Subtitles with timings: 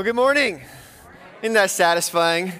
[0.00, 0.62] Well, good morning.
[1.42, 2.54] Isn't that satisfying?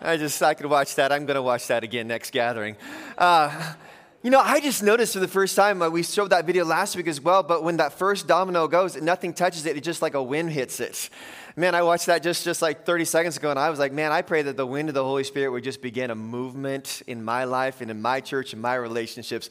[0.00, 1.12] I just, I could watch that.
[1.12, 2.74] I'm going to watch that again next gathering.
[3.18, 3.74] Uh,
[4.22, 6.94] you know, I just noticed for the first time, uh, we showed that video last
[6.94, 10.12] week as well, but when that first domino goes, nothing touches it, it just like
[10.12, 11.08] a wind hits it.
[11.56, 14.12] Man, I watched that just, just like 30 seconds ago, and I was like, man,
[14.12, 17.24] I pray that the wind of the Holy Spirit would just begin a movement in
[17.24, 19.48] my life and in my church and my relationships.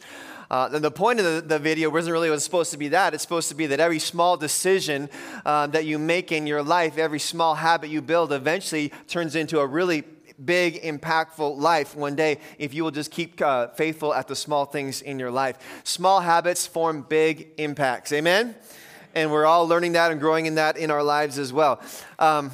[0.51, 3.15] Uh, the point of the, the, video wasn't really was supposed to be that.
[3.15, 5.09] It's supposed to be that every small decision
[5.45, 9.59] uh, that you make in your life, every small habit you build, eventually turns into
[9.59, 10.03] a really
[10.45, 14.65] big, impactful life one day if you will just keep uh, faithful at the small
[14.65, 15.57] things in your life.
[15.83, 18.11] Small habits form big impacts.
[18.13, 18.55] Amen?
[19.15, 21.81] And we're all learning that and growing in that in our lives as well.
[22.19, 22.51] Um,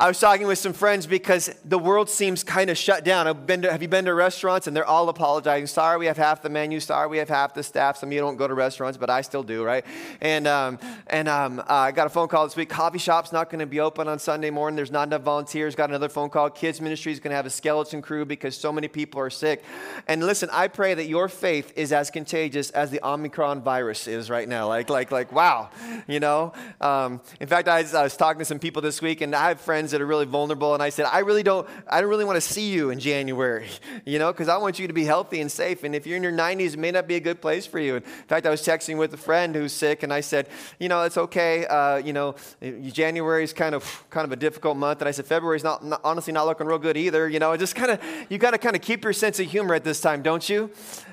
[0.00, 3.26] I was talking with some friends because the world seems kind of shut down.
[3.26, 5.66] I've been to, have you been to restaurants and they're all apologizing?
[5.66, 6.78] Sorry, we have half the menu.
[6.78, 7.96] Sorry, we have half the staff.
[7.96, 9.84] Some of you don't go to restaurants, but I still do, right?
[10.20, 12.68] And, um, and um, uh, I got a phone call this week.
[12.68, 14.76] Coffee shop's not going to be open on Sunday morning.
[14.76, 15.74] There's not enough volunteers.
[15.74, 16.48] Got another phone call.
[16.48, 19.64] Kids ministry is going to have a skeleton crew because so many people are sick.
[20.06, 24.30] And listen, I pray that your faith is as contagious as the Omicron virus is
[24.30, 24.68] right now.
[24.68, 25.70] Like, like, like, wow,
[26.06, 26.52] you know.
[26.80, 29.60] Um, in fact, I I was talking to some people this week, and I have
[29.60, 32.24] friends friends that are really vulnerable, and I said, I really don't, I don't really
[32.24, 33.68] want to see you in January,
[34.04, 35.82] you know, because I want you to be healthy and safe.
[35.84, 37.96] And if you're in your 90s, it may not be a good place for you.
[37.96, 41.02] In fact, I was texting with a friend who's sick, and I said, you know,
[41.04, 41.66] it's okay.
[41.66, 42.34] Uh, you know,
[42.82, 46.00] January is kind of kind of a difficult month, and I said February's not, not
[46.04, 47.28] honestly not looking real good either.
[47.28, 49.46] You know, it just kind of you got to kind of keep your sense of
[49.46, 50.70] humor at this time, don't you?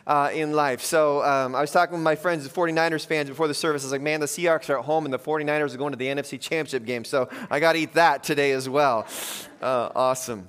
[0.08, 0.82] Uh, in life.
[0.82, 3.82] So um, I was talking with my friends, the 49ers fans, before the service.
[3.82, 5.98] I was like, man, the Seahawks are at home and the 49ers are going to
[5.98, 7.04] the NFC Championship game.
[7.04, 9.08] So I got to eat that today as well.
[9.62, 10.48] Uh, awesome.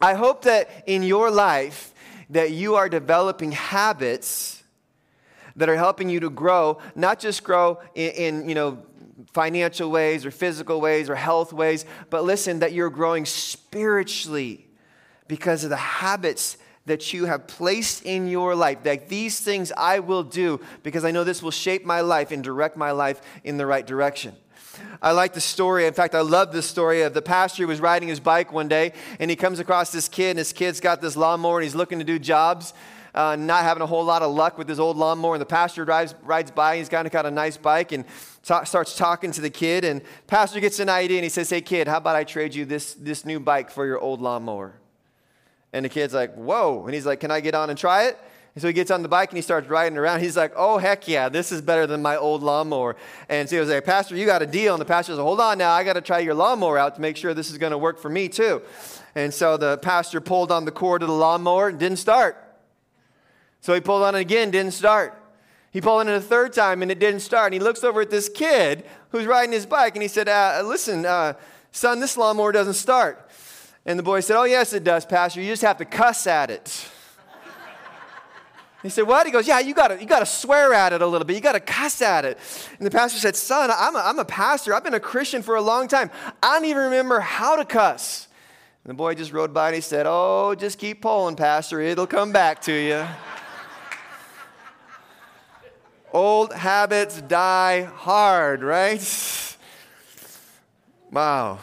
[0.00, 1.92] I hope that in your life
[2.30, 4.62] that you are developing habits
[5.56, 8.78] that are helping you to grow, not just grow in, in you know,
[9.32, 14.66] financial ways or physical ways or health ways, but listen, that you're growing spiritually
[15.28, 16.56] because of the habits
[16.86, 18.82] that you have placed in your life.
[18.84, 22.42] That these things I will do because I know this will shape my life and
[22.42, 24.34] direct my life in the right direction.
[25.02, 25.86] I like the story.
[25.86, 28.68] In fact, I love this story of the pastor who was riding his bike one
[28.68, 31.74] day and he comes across this kid, and his kid's got this lawnmower and he's
[31.74, 32.72] looking to do jobs.
[33.12, 35.84] Uh, not having a whole lot of luck with his old lawnmower, and the pastor
[35.84, 36.76] drives, rides by.
[36.76, 38.04] He's got, got a nice bike and
[38.44, 39.84] talk, starts talking to the kid.
[39.84, 42.64] And pastor gets an idea, and he says, "Hey kid, how about I trade you
[42.64, 44.74] this this new bike for your old lawnmower?"
[45.72, 48.18] And the kid's like, "Whoa!" And he's like, "Can I get on and try it?"
[48.54, 50.20] And so he gets on the bike and he starts riding around.
[50.20, 52.96] He's like, oh, heck yeah, this is better than my old lawnmower.
[53.28, 54.74] And so he was like, Pastor, you got a deal.
[54.74, 57.00] And the pastor says, hold on now, I got to try your lawnmower out to
[57.00, 58.62] make sure this is going to work for me too.
[59.14, 62.36] And so the pastor pulled on the cord of the lawnmower and didn't start.
[63.60, 65.16] So he pulled on it again, didn't start.
[65.70, 67.46] He pulled on it a third time and it didn't start.
[67.46, 70.62] And he looks over at this kid who's riding his bike and he said, uh,
[70.64, 71.34] listen, uh,
[71.70, 73.30] son, this lawnmower doesn't start.
[73.86, 75.40] And the boy said, oh, yes, it does, Pastor.
[75.40, 76.88] You just have to cuss at it.
[78.82, 79.26] He said, What?
[79.26, 81.34] He goes, Yeah, you gotta, you gotta swear at it a little bit.
[81.34, 82.38] You gotta cuss at it.
[82.78, 84.74] And the pastor said, Son, I'm a, I'm a pastor.
[84.74, 86.10] I've been a Christian for a long time.
[86.42, 88.28] I don't even remember how to cuss.
[88.84, 91.80] And the boy just rode by and he said, Oh, just keep pulling, Pastor.
[91.80, 93.06] It'll come back to you.
[96.12, 99.56] Old habits die hard, right?
[101.12, 101.58] Wow.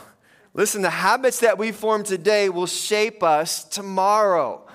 [0.53, 4.66] Listen, the habits that we form today will shape us tomorrow.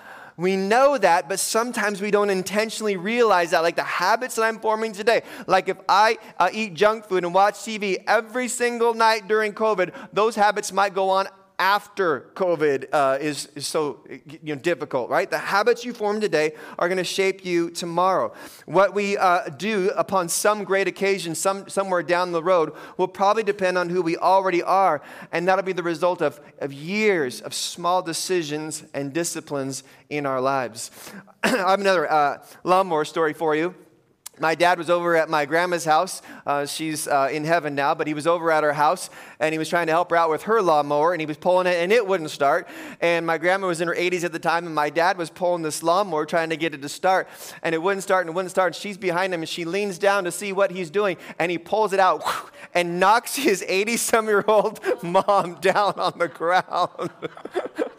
[0.42, 3.62] We know that, but sometimes we don't intentionally realize that.
[3.62, 7.32] Like the habits that I'm forming today, like if I uh, eat junk food and
[7.32, 11.28] watch TV every single night during COVID, those habits might go on
[11.62, 15.30] after COVID uh, is, is so you know, difficult, right?
[15.30, 18.32] The habits you form today are going to shape you tomorrow.
[18.66, 23.44] What we uh, do upon some great occasion, some, somewhere down the road, will probably
[23.44, 27.54] depend on who we already are, and that'll be the result of, of years of
[27.54, 30.90] small decisions and disciplines in our lives.
[31.44, 33.72] I have another uh, lawnmower story for you.
[34.38, 36.22] My dad was over at my grandma's house.
[36.46, 39.58] Uh, she's uh, in heaven now, but he was over at her house and he
[39.58, 41.92] was trying to help her out with her lawnmower and he was pulling it and
[41.92, 42.66] it wouldn't start.
[43.02, 45.60] And my grandma was in her 80s at the time and my dad was pulling
[45.60, 47.28] this lawnmower trying to get it to start
[47.62, 48.68] and it wouldn't start and it wouldn't start.
[48.68, 51.58] And she's behind him and she leans down to see what he's doing and he
[51.58, 52.24] pulls it out
[52.74, 57.10] and knocks his 80 some year old mom down on the ground.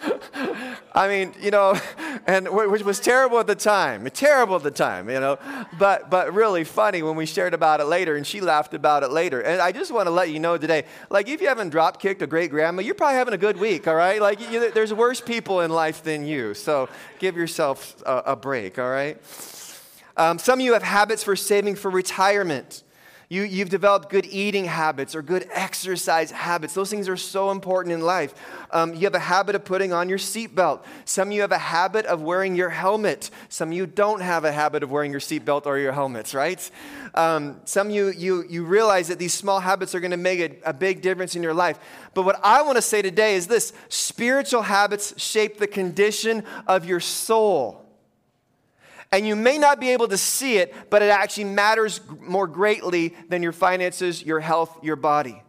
[0.96, 1.80] I mean, you know,
[2.28, 5.38] and which was terrible at the time, terrible at the time, you know,
[5.80, 9.12] but but really funny when we shared about it later, and she laughed about it
[9.12, 9.42] later.
[9.42, 12.22] And I just want to let you know today, like if you haven't drop kicked
[12.22, 14.22] a great grandma, you're probably having a good week, all right?
[14.22, 16.90] Like you, there's worse people in life than you, so
[17.20, 19.18] give yourself a, a break, all right?
[20.16, 22.84] Um, some of you have habits for saving for retirement.
[23.33, 26.75] You, you've developed good eating habits or good exercise habits.
[26.75, 28.35] Those things are so important in life.
[28.69, 30.83] Um, you have a habit of putting on your seatbelt.
[31.06, 33.31] Some of you have a habit of wearing your helmet.
[33.50, 36.69] Some of you don't have a habit of wearing your seatbelt or your helmets, right?
[37.15, 40.69] Um, some you, you, you realize that these small habits are going to make a,
[40.69, 41.80] a big difference in your life.
[42.13, 46.85] But what I want to say today is this spiritual habits shape the condition of
[46.85, 47.82] your soul.
[49.13, 53.15] And you may not be able to see it, but it actually matters more greatly
[53.30, 55.44] than your finances, your health, your body.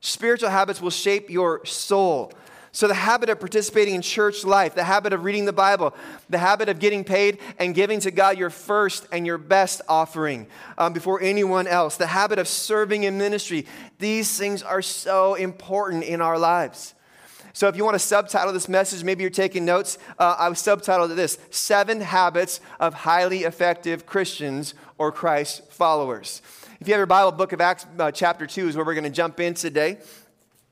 [0.00, 2.32] Spiritual habits will shape your soul.
[2.72, 5.94] So, the habit of participating in church life, the habit of reading the Bible,
[6.30, 10.46] the habit of getting paid and giving to God your first and your best offering
[10.78, 13.66] um, before anyone else, the habit of serving in ministry,
[13.98, 16.94] these things are so important in our lives.
[17.54, 21.14] So if you want to subtitle this message, maybe you're taking notes, uh, I've subtitled
[21.14, 26.42] this Seven Habits of Highly Effective Christians or Christ Followers.
[26.80, 29.04] If you have your Bible, book of Acts, uh, chapter 2 is where we're going
[29.04, 29.98] to jump in today,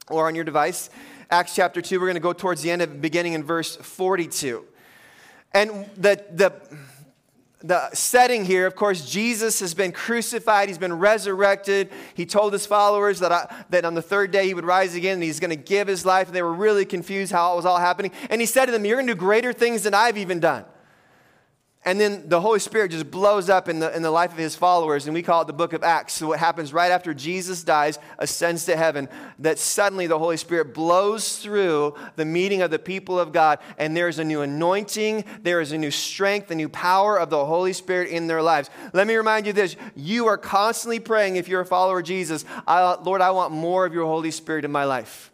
[0.09, 0.91] or on your device.
[1.31, 3.77] Acts chapter 2, we're going to go towards the end of it, beginning in verse
[3.77, 4.65] 42.
[5.55, 6.53] And the, the,
[7.65, 11.91] the setting here, of course, Jesus has been crucified, he's been resurrected.
[12.15, 15.15] He told his followers that, I, that on the third day he would rise again
[15.15, 16.27] and he's going to give his life.
[16.27, 18.13] And they were really confused how it was all happening.
[18.31, 20.65] And he said to them, You're going to do greater things than I've even done.
[21.85, 24.55] And then the Holy Spirit just blows up in the, in the life of his
[24.55, 26.13] followers, and we call it the book of Acts.
[26.13, 29.09] So, what happens right after Jesus dies, ascends to heaven,
[29.41, 33.97] that suddenly the Holy Spirit blows through the meeting of the people of God, and
[33.97, 37.73] there's a new anointing, there is a new strength, a new power of the Holy
[37.73, 38.71] Spirit in their lives.
[38.93, 42.45] Let me remind you this you are constantly praying, if you're a follower of Jesus,
[42.69, 45.33] Lord, I want more of your Holy Spirit in my life,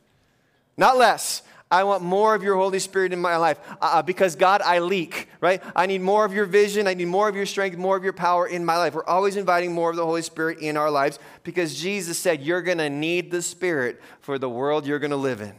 [0.79, 1.43] not less.
[1.71, 4.79] I want more of your Holy Spirit in my life uh, uh, because God, I
[4.79, 5.63] leak, right?
[5.77, 6.87] I need more of your vision.
[6.87, 8.95] I need more of your strength, more of your power in my life.
[8.95, 12.63] We're always inviting more of the Holy Spirit in our lives because Jesus said, You're
[12.63, 15.53] going to need the Spirit for the world you're going to live in,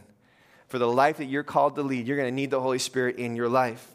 [0.66, 2.08] for the life that you're called to lead.
[2.08, 3.94] You're going to need the Holy Spirit in your life.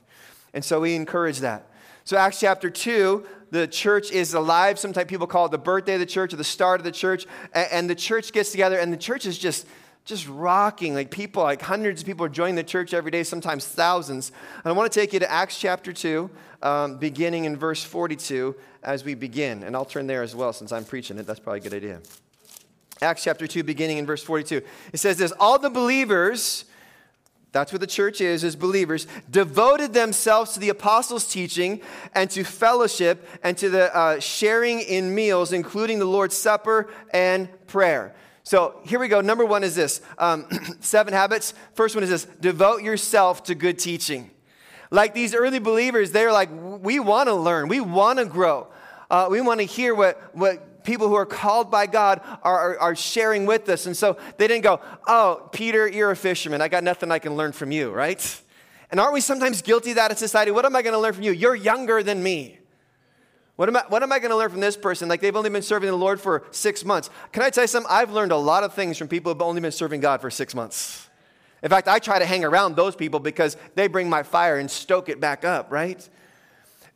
[0.53, 1.69] And so we encourage that.
[2.06, 4.79] So, Acts chapter 2, the church is alive.
[4.79, 7.25] Sometimes people call it the birthday of the church or the start of the church.
[7.51, 9.65] And the church gets together, and the church is just
[10.06, 10.94] just rocking.
[10.94, 14.31] Like people, like hundreds of people are joining the church every day, sometimes thousands.
[14.63, 16.30] And I want to take you to Acts chapter 2,
[16.62, 19.63] um, beginning in verse 42 as we begin.
[19.63, 21.25] And I'll turn there as well since I'm preaching it.
[21.25, 22.02] That's probably a good idea.
[23.02, 24.62] Acts chapter 2, beginning in verse 42.
[24.94, 26.66] It says this All the believers,
[27.51, 31.81] that's what the church is, is believers, devoted themselves to the apostles' teaching
[32.13, 37.50] and to fellowship and to the uh, sharing in meals, including the Lord's Supper and
[37.66, 38.13] prayer.
[38.45, 39.21] So here we go.
[39.21, 40.45] Number one is this um,
[40.80, 41.56] seven habits.
[41.74, 44.30] First one is this devote yourself to good teaching.
[44.92, 48.68] Like these early believers, they're like, we want to learn, we want to grow,
[49.09, 52.80] uh, we want to hear what, what people who are called by God are, are,
[52.80, 53.88] are, sharing with us.
[53.88, 56.62] And so they didn't go, oh, Peter, you're a fisherman.
[56.62, 58.41] I got nothing I can learn from you, right?
[58.91, 60.51] And aren't we sometimes guilty of that in society?
[60.51, 61.31] What am I going to learn from you?
[61.31, 62.60] You're younger than me.
[63.55, 65.07] What am I, what am I going to learn from this person?
[65.07, 67.09] Like they've only been serving the Lord for six months.
[67.31, 67.91] Can I tell you something?
[67.91, 70.53] I've learned a lot of things from people who've only been serving God for six
[70.53, 71.07] months.
[71.63, 74.69] In fact, I try to hang around those people because they bring my fire and
[74.69, 76.07] stoke it back up, right?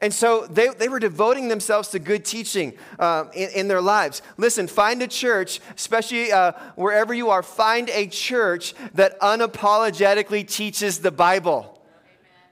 [0.01, 4.21] And so they, they were devoting themselves to good teaching uh, in, in, their lives.
[4.37, 10.99] Listen, find a church, especially uh, wherever you are, find a church that unapologetically teaches
[10.99, 11.78] the Bible.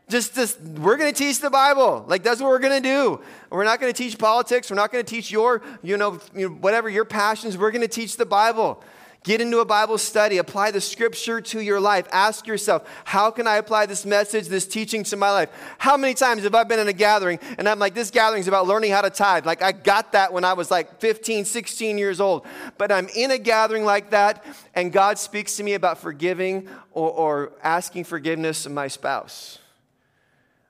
[0.10, 2.06] Just, just we're going to teach the Bible.
[2.08, 3.22] Like that's what we're going to do.
[3.50, 4.70] We're not going to teach politics.
[4.70, 7.58] We're not going to teach your, you know, you know, whatever your passions.
[7.58, 8.82] We're going to teach the Bible.
[9.24, 10.38] Get into a Bible study.
[10.38, 12.08] Apply the scripture to your life.
[12.14, 15.50] Ask yourself, how can I apply this message, this teaching to my life?
[15.78, 18.48] How many times have I been in a gathering and I'm like, this gathering is
[18.48, 19.46] about learning how to tithe?
[19.46, 22.46] Like, I got that when I was like 15, 16 years old.
[22.78, 27.12] But I'm in a gathering like that and God speaks to me about forgiving or,
[27.12, 29.60] or asking forgiveness of my spouse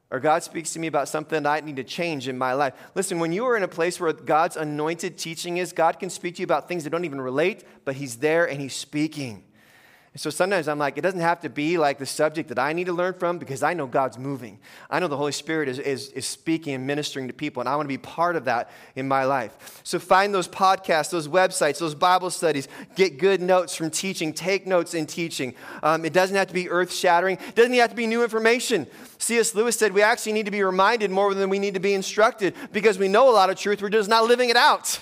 [0.09, 2.73] or God speaks to me about something that I need to change in my life.
[2.95, 6.35] Listen, when you are in a place where God's anointed teaching is, God can speak
[6.35, 9.43] to you about things that don't even relate, but He's there and He's speaking.
[10.17, 12.85] So sometimes I'm like, it doesn't have to be like the subject that I need
[12.85, 14.57] to learn from because I know God's moving.
[14.89, 17.75] I know the Holy Spirit is, is, is speaking and ministering to people, and I
[17.75, 19.79] want to be part of that in my life.
[19.83, 22.67] So find those podcasts, those websites, those Bible studies.
[22.95, 24.33] Get good notes from teaching.
[24.33, 25.53] Take notes in teaching.
[25.83, 28.87] Um, it doesn't have to be earth shattering, it doesn't have to be new information.
[29.19, 29.53] C.S.
[29.53, 32.55] Lewis said we actually need to be reminded more than we need to be instructed
[32.71, 34.99] because we know a lot of truth, we're just not living it out.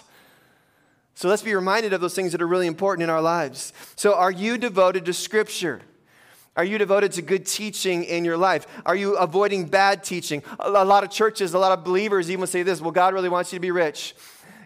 [1.15, 3.71] So let's be reminded of those things that are really important in our lives.
[3.95, 5.81] So, are you devoted to Scripture?
[6.57, 8.65] Are you devoted to good teaching in your life?
[8.85, 10.43] Are you avoiding bad teaching?
[10.59, 13.51] A lot of churches, a lot of believers even say this well, God really wants
[13.51, 14.13] you to be rich.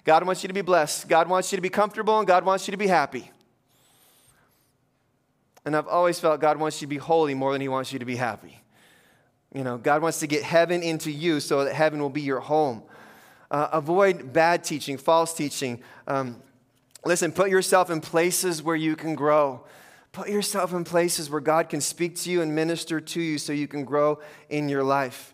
[0.05, 1.07] God wants you to be blessed.
[1.07, 3.31] God wants you to be comfortable, and God wants you to be happy.
[5.65, 7.99] And I've always felt God wants you to be holy more than He wants you
[7.99, 8.59] to be happy.
[9.53, 12.39] You know, God wants to get heaven into you so that heaven will be your
[12.39, 12.83] home.
[13.51, 15.81] Uh, avoid bad teaching, false teaching.
[16.07, 16.41] Um,
[17.05, 19.65] listen, put yourself in places where you can grow.
[20.11, 23.53] Put yourself in places where God can speak to you and minister to you so
[23.53, 25.33] you can grow in your life.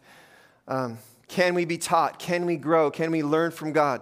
[0.68, 2.20] Um, can we be taught?
[2.20, 2.92] Can we grow?
[2.92, 4.02] Can we learn from God?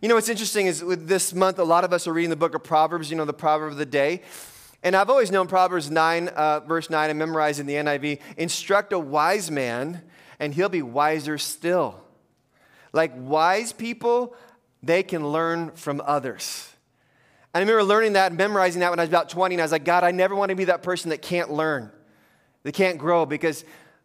[0.00, 2.36] You know, what's interesting is with this month, a lot of us are reading the
[2.36, 4.22] book of Proverbs, you know, the proverb of the day.
[4.82, 8.92] And I've always known Proverbs 9, uh, verse 9, and memorized in the NIV instruct
[8.92, 10.02] a wise man,
[10.40, 12.01] and he'll be wiser still.
[12.92, 14.34] Like wise people,
[14.82, 16.68] they can learn from others.
[17.54, 19.72] I remember learning that and memorizing that when I was about 20, and I was
[19.72, 21.90] like, God, I never want to be that person that can't learn,
[22.62, 23.26] that can't grow.
[23.26, 23.64] Because,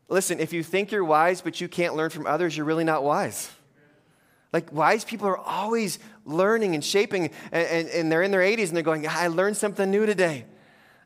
[0.09, 3.03] listen, if you think you're wise but you can't learn from others, you're really not
[3.03, 3.49] wise.
[4.51, 8.67] Like, wise people are always learning and shaping, and, and, and they're in their 80s
[8.67, 10.45] and they're going, I learned something new today.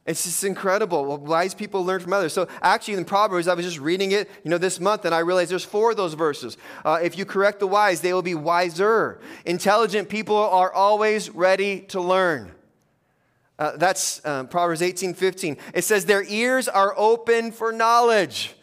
[0.05, 1.17] It's just incredible.
[1.17, 2.33] Wise people learn from others.
[2.33, 5.19] So actually, in Proverbs, I was just reading it, you know, this month, and I
[5.19, 6.57] realized there's four of those verses.
[6.83, 9.19] Uh, if you correct the wise, they will be wiser.
[9.45, 12.51] Intelligent people are always ready to learn.
[13.59, 15.57] Uh, that's uh, Proverbs 18, 15.
[15.75, 18.55] It says, Their ears are open for knowledge.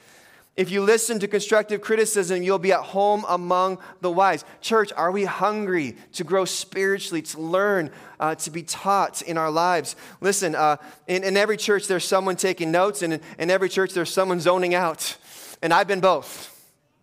[0.59, 4.45] If you listen to constructive criticism, you'll be at home among the wise.
[4.61, 9.53] Church, are we hungry to grow spiritually, to learn, uh, to be taught in our
[9.53, 9.95] lives?
[10.21, 13.93] Listen, uh, in, in, every church, there's someone taking notes, and in, in, every church,
[13.93, 15.17] there's someone zoning out.
[15.63, 16.53] And I've been both,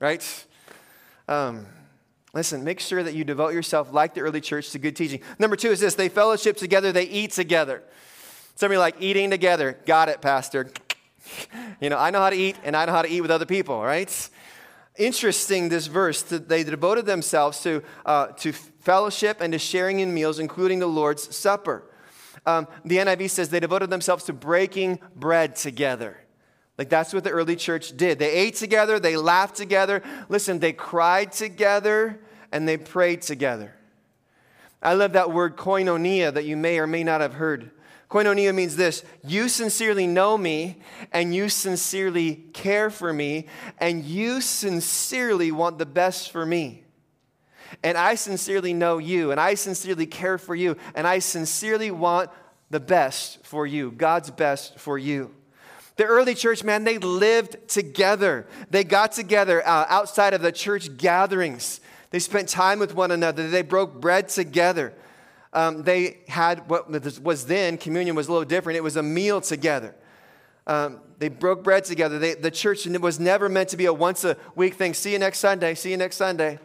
[0.01, 0.45] right?
[1.29, 1.65] Um,
[2.33, 5.21] listen, make sure that you devote yourself, like the early church, to good teaching.
[5.39, 7.83] Number two is this they fellowship together, they eat together.
[8.55, 9.77] Somebody like eating together.
[9.85, 10.71] Got it, Pastor.
[11.81, 13.45] you know, I know how to eat and I know how to eat with other
[13.45, 14.29] people, right?
[14.97, 20.39] Interesting, this verse, they devoted themselves to, uh, to fellowship and to sharing in meals,
[20.39, 21.83] including the Lord's Supper.
[22.45, 26.17] Um, the NIV says they devoted themselves to breaking bread together.
[26.77, 28.19] Like that's what the early church did.
[28.19, 30.03] They ate together, they laughed together.
[30.29, 32.19] Listen, they cried together
[32.51, 33.73] and they prayed together.
[34.81, 37.71] I love that word koinonia that you may or may not have heard.
[38.09, 40.77] Koinonia means this you sincerely know me,
[41.11, 43.47] and you sincerely care for me,
[43.79, 46.83] and you sincerely want the best for me.
[47.83, 52.29] And I sincerely know you, and I sincerely care for you, and I sincerely want
[52.69, 55.33] the best for you, God's best for you.
[55.97, 58.47] The early church, man, they lived together.
[58.69, 61.79] They got together uh, outside of the church gatherings.
[62.09, 63.49] They spent time with one another.
[63.49, 64.93] They broke bread together
[65.55, 66.89] um, they had what
[67.23, 68.77] was then, communion was a little different.
[68.77, 69.95] It was a meal together.
[70.67, 72.19] Um, they broke bread together.
[72.19, 74.93] They, the church was never meant to be a once a week thing.
[74.93, 75.73] See you next Sunday.
[75.73, 76.59] See you next Sunday.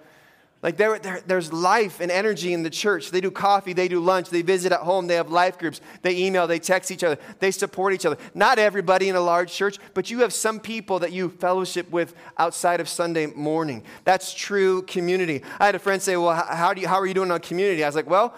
[0.63, 3.11] Like there, there, there's life and energy in the church.
[3.11, 6.19] They do coffee, they do lunch, they visit at home, they have life groups, they
[6.19, 8.19] email, they text each other, they support each other.
[8.35, 12.15] Not everybody in a large church, but you have some people that you fellowship with
[12.37, 13.85] outside of Sunday morning.
[14.05, 15.43] That's true community.
[15.59, 17.83] I had a friend say, Well, how, do you, how are you doing on community?
[17.83, 18.35] I was like, Well,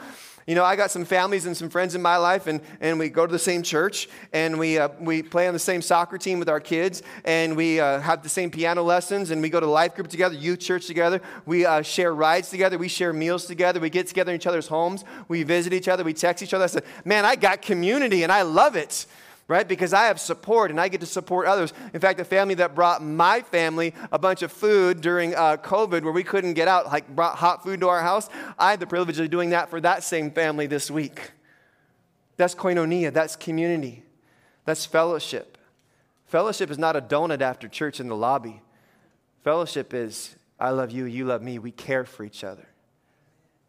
[0.47, 3.09] you know, I got some families and some friends in my life, and, and we
[3.09, 6.39] go to the same church, and we, uh, we play on the same soccer team
[6.39, 9.67] with our kids, and we uh, have the same piano lessons, and we go to
[9.67, 11.21] life group together, youth church together.
[11.47, 14.69] We uh, share rides together, we share meals together, we get together in each other's
[14.69, 16.65] homes, we visit each other, we text each other.
[16.65, 19.07] I said, Man, I got community, and I love it
[19.53, 19.69] right?
[19.69, 21.75] Because I have support and I get to support others.
[21.93, 26.05] In fact, the family that brought my family a bunch of food during uh, COVID
[26.05, 28.87] where we couldn't get out, like brought hot food to our house, I had the
[28.87, 31.33] privilege of doing that for that same family this week.
[32.39, 34.05] That's koinonia, that's community,
[34.65, 35.59] that's fellowship.
[36.25, 38.63] Fellowship is not a donut after church in the lobby.
[39.45, 41.59] Fellowship is I love you, you love me.
[41.59, 42.67] We care for each other.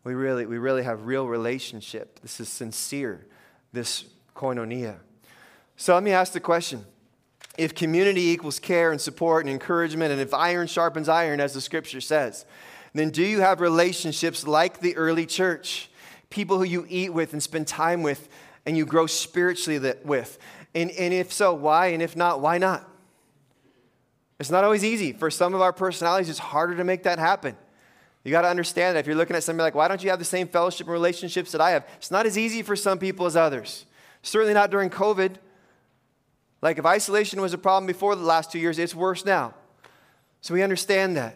[0.06, 2.22] We really, we really have real relationship.
[2.22, 3.26] This is sincere,
[3.74, 5.00] this koinonia.
[5.76, 6.86] So let me ask the question
[7.58, 11.62] if community equals care and support and encouragement, and if iron sharpens iron, as the
[11.62, 12.46] scripture says,
[12.94, 15.90] then do you have relationships like the early church?
[16.30, 18.28] People who you eat with and spend time with
[18.66, 20.40] and you grow spiritually with?
[20.74, 21.88] And, and if so, why?
[21.88, 22.90] And if not, why not?
[24.40, 25.14] It's not always easy.
[25.14, 27.56] For some of our personalities, it's harder to make that happen.
[28.24, 30.20] You got to understand that if you're looking at somebody like, why don't you have
[30.20, 31.88] the same fellowship and relationships that I have?
[31.98, 33.86] It's not as easy for some people as others.
[34.22, 35.36] Certainly not during COVID.
[36.64, 39.54] Like if isolation was a problem before the last two years, it's worse now.
[40.40, 41.36] So we understand that.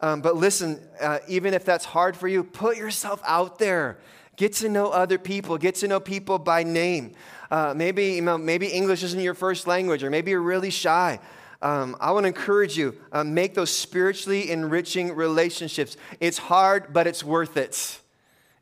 [0.00, 3.98] Um, but listen, uh, even if that's hard for you, put yourself out there.
[4.36, 5.58] Get to know other people.
[5.58, 7.12] Get to know people by name.
[7.50, 11.20] Uh, maybe, you know, maybe English isn't your first language, or maybe you're really shy.
[11.60, 15.98] Um, I want to encourage you, uh, make those spiritually enriching relationships.
[16.20, 18.00] It's hard, but it's worth it.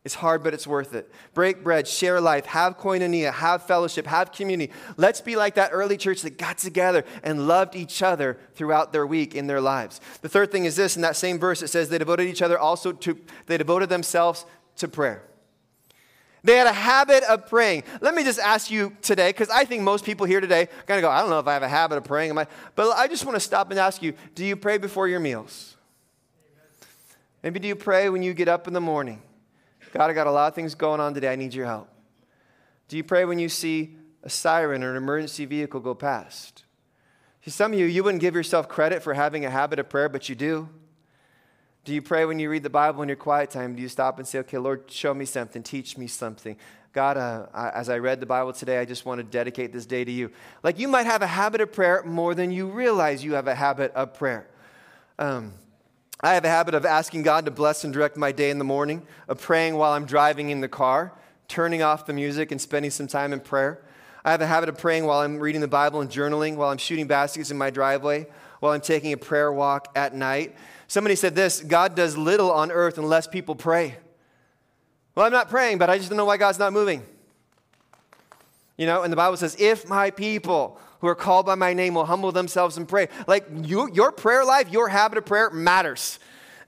[0.02, 1.12] It's hard, but it's worth it.
[1.34, 4.72] Break bread, share life, have koinonia, have fellowship, have community.
[4.96, 9.06] Let's be like that early church that got together and loved each other throughout their
[9.06, 10.00] week in their lives.
[10.22, 12.58] The third thing is this in that same verse, it says they devoted each other
[12.58, 15.22] also to, they devoted themselves to prayer.
[16.42, 17.82] They had a habit of praying.
[18.00, 21.02] Let me just ask you today, because I think most people here today kind of
[21.02, 22.36] go, I don't know if I have a habit of praying.
[22.38, 22.46] I?
[22.74, 25.76] But I just want to stop and ask you do you pray before your meals?
[27.42, 29.20] Maybe do you pray when you get up in the morning?
[29.92, 31.32] God, I got a lot of things going on today.
[31.32, 31.88] I need your help.
[32.88, 36.64] Do you pray when you see a siren or an emergency vehicle go past?
[37.44, 40.08] See, some of you, you wouldn't give yourself credit for having a habit of prayer,
[40.08, 40.68] but you do.
[41.84, 43.74] Do you pray when you read the Bible in your quiet time?
[43.74, 46.56] Do you stop and say, okay, Lord, show me something, teach me something?
[46.92, 49.86] God, uh, I, as I read the Bible today, I just want to dedicate this
[49.86, 50.30] day to you.
[50.62, 53.54] Like you might have a habit of prayer more than you realize you have a
[53.54, 54.48] habit of prayer.
[55.18, 55.54] Um,
[56.22, 58.64] I have a habit of asking God to bless and direct my day in the
[58.64, 61.12] morning, of praying while I'm driving in the car,
[61.48, 63.82] turning off the music and spending some time in prayer.
[64.22, 66.78] I have a habit of praying while I'm reading the Bible and journaling, while I'm
[66.78, 68.26] shooting baskets in my driveway,
[68.60, 70.54] while I'm taking a prayer walk at night.
[70.88, 73.96] Somebody said this God does little on earth unless people pray.
[75.14, 77.02] Well, I'm not praying, but I just don't know why God's not moving.
[78.76, 81.94] You know, and the Bible says, if my people who are called by my name
[81.94, 83.08] will humble themselves and pray.
[83.26, 86.18] Like you, your prayer life, your habit of prayer matters.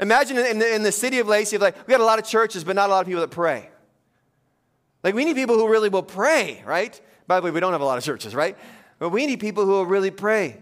[0.01, 2.65] Imagine in the, in the city of Lacey, like we got a lot of churches,
[2.65, 3.69] but not a lot of people that pray.
[5.05, 6.99] Like we need people who really will pray, right?
[7.27, 8.57] By the way, we don't have a lot of churches, right?
[8.99, 10.59] But we need people who will really pray.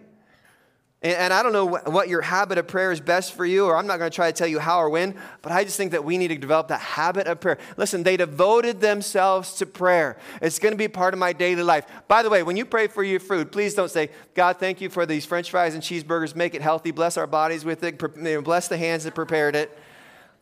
[1.03, 3.87] And, I don't know what your habit of prayer is best for you, or I'm
[3.87, 6.05] not going to try to tell you how or when, but I just think that
[6.05, 7.57] we need to develop that habit of prayer.
[7.79, 10.19] Listen, they devoted themselves to prayer.
[10.43, 11.87] It's going to be part of my daily life.
[12.07, 14.91] By the way, when you pray for your food, please don't say, God, thank you
[14.91, 16.37] for these french fries and cheeseburgers.
[16.37, 16.91] Make it healthy.
[16.91, 17.99] Bless our bodies with it.
[18.45, 19.79] Bless the hands that prepared it.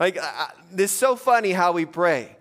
[0.01, 0.19] Like,
[0.77, 2.37] it's so funny how we pray.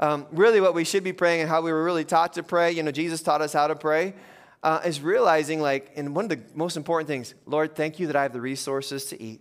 [0.00, 2.72] Um, really, what we should be praying and how we were really taught to pray,
[2.72, 4.14] you know, Jesus taught us how to pray
[4.62, 8.16] uh, is realizing, like, and one of the most important things, Lord, thank you that
[8.16, 9.40] I have the resources to eat.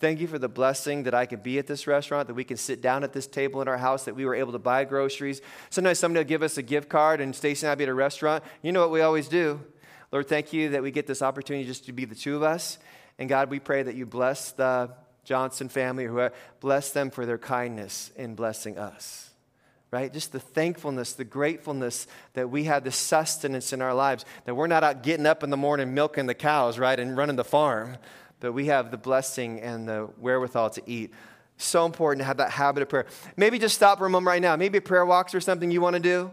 [0.00, 2.56] Thank you for the blessing that I can be at this restaurant, that we can
[2.56, 5.40] sit down at this table in our house, that we were able to buy groceries.
[5.70, 7.94] Sometimes somebody will give us a gift card, and Stacy and I be at a
[7.94, 8.42] restaurant.
[8.62, 9.60] You know what we always do.
[10.10, 12.78] Lord, thank you that we get this opportunity just to be the two of us.
[13.18, 14.90] And God, we pray that you bless the
[15.24, 19.31] Johnson family or whoever, bless them for their kindness in blessing us
[19.92, 20.10] right?
[20.10, 24.66] Just the thankfulness, the gratefulness that we have the sustenance in our lives, that we're
[24.66, 27.98] not out getting up in the morning milking the cows, right, and running the farm,
[28.40, 31.12] but we have the blessing and the wherewithal to eat.
[31.58, 33.04] So important to have that habit of prayer.
[33.36, 34.56] Maybe just stop for a moment right now.
[34.56, 36.30] Maybe prayer walks or something you want to do.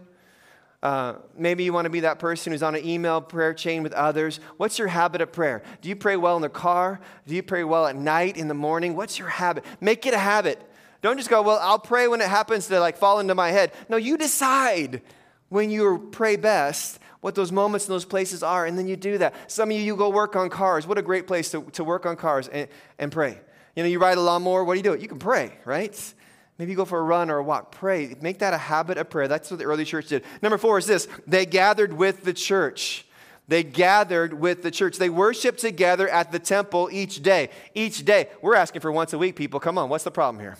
[0.82, 3.92] Uh, maybe you want to be that person who's on an email prayer chain with
[3.92, 4.40] others.
[4.56, 5.62] What's your habit of prayer?
[5.82, 7.00] Do you pray well in the car?
[7.26, 8.96] Do you pray well at night, in the morning?
[8.96, 9.66] What's your habit?
[9.82, 10.66] Make it a habit.
[11.02, 13.72] Don't just go, well, I'll pray when it happens to like fall into my head.
[13.88, 15.02] No, you decide
[15.48, 19.18] when you pray best what those moments and those places are, and then you do
[19.18, 19.34] that.
[19.50, 20.86] Some of you, you go work on cars.
[20.86, 23.38] What a great place to, to work on cars and, and pray.
[23.76, 25.00] You know, you ride a lawnmower, what do you do?
[25.00, 26.14] You can pray, right?
[26.58, 27.72] Maybe you go for a run or a walk.
[27.72, 28.14] Pray.
[28.20, 29.28] Make that a habit of prayer.
[29.28, 30.24] That's what the early church did.
[30.42, 33.06] Number four is this they gathered with the church.
[33.48, 34.98] They gathered with the church.
[34.98, 37.50] They worshiped together at the temple each day.
[37.74, 38.28] Each day.
[38.42, 39.58] We're asking for once a week, people.
[39.58, 40.56] Come on, what's the problem here?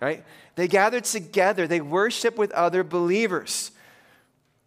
[0.00, 0.24] Right?
[0.56, 3.70] They gathered together, they worshiped with other believers.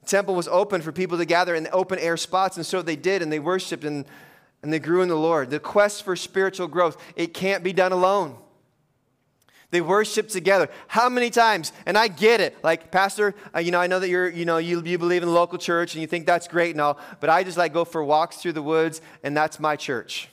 [0.02, 2.96] The temple was open for people to gather in open air spots, and so they
[2.96, 4.06] did, and they worshiped and,
[4.62, 5.50] and they grew in the Lord.
[5.50, 8.38] The quest for spiritual growth, it can't be done alone.
[9.74, 10.70] They worship together.
[10.88, 11.72] How many times?
[11.88, 12.64] And I get it.
[12.64, 15.28] Like, Pastor, uh, you know, I know that you're, you know, you, you believe in
[15.28, 17.84] the local church and you think that's great and all, but I just like go
[17.84, 20.30] for walks through the woods and that's my church.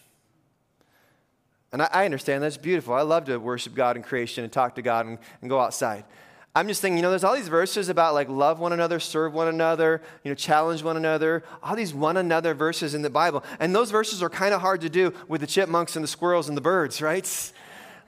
[1.72, 2.94] And I, I, understand that's beautiful.
[2.94, 6.04] I love to worship God in creation and talk to God and, and go outside.
[6.52, 9.33] I'm just thinking, you know, there's all these verses about like love one another, serve
[9.33, 13.44] one another, you know, challenge one another, all these one another verses in the Bible.
[13.61, 16.48] And those verses are kind of hard to do with the chipmunks and the squirrels
[16.48, 17.52] and the birds, right?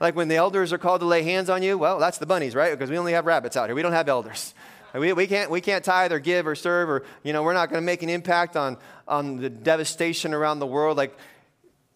[0.01, 2.53] Like when the elders are called to lay hands on you, well, that's the bunnies,
[2.53, 2.71] right?
[2.71, 3.75] Because we only have rabbits out here.
[3.75, 4.53] We don't have elders.
[4.93, 7.69] We, we, can't, we can't tithe or give or serve or, you know, we're not
[7.69, 10.97] going to make an impact on, on the devastation around the world.
[10.97, 11.17] Like,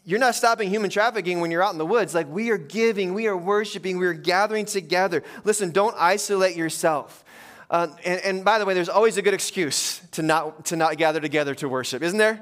[0.07, 2.15] you're not stopping human trafficking when you're out in the woods.
[2.15, 5.21] Like we are giving, we are worshiping, we are gathering together.
[5.43, 7.25] Listen, don't isolate yourself.
[7.69, 10.95] Uh, and, and, by the way, there's always a good excuse to not, to not
[10.95, 12.39] gather together to worship, isn't there?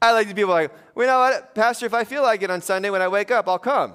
[0.00, 2.50] I like to people like, well, you know what, Pastor, if I feel like it
[2.50, 3.92] on Sunday when I wake up, I'll come.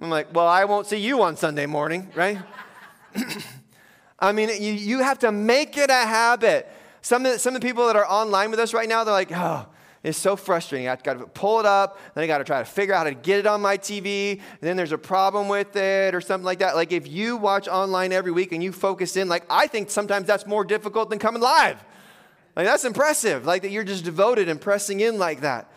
[0.00, 2.38] I'm like, well, I won't see you on Sunday morning, right?
[4.18, 6.68] I mean, you, you have to make it a habit.
[7.00, 9.14] Some of, the, some of the people that are online with us right now, they're
[9.14, 9.66] like, oh,
[10.02, 10.88] It's so frustrating.
[10.88, 13.04] I've got to pull it up, then I got to try to figure out how
[13.04, 16.58] to get it on my TV, then there's a problem with it or something like
[16.58, 16.74] that.
[16.74, 20.26] Like if you watch online every week and you focus in, like I think sometimes
[20.26, 21.82] that's more difficult than coming live.
[22.56, 23.46] Like that's impressive.
[23.46, 25.70] Like that you're just devoted and pressing in like that.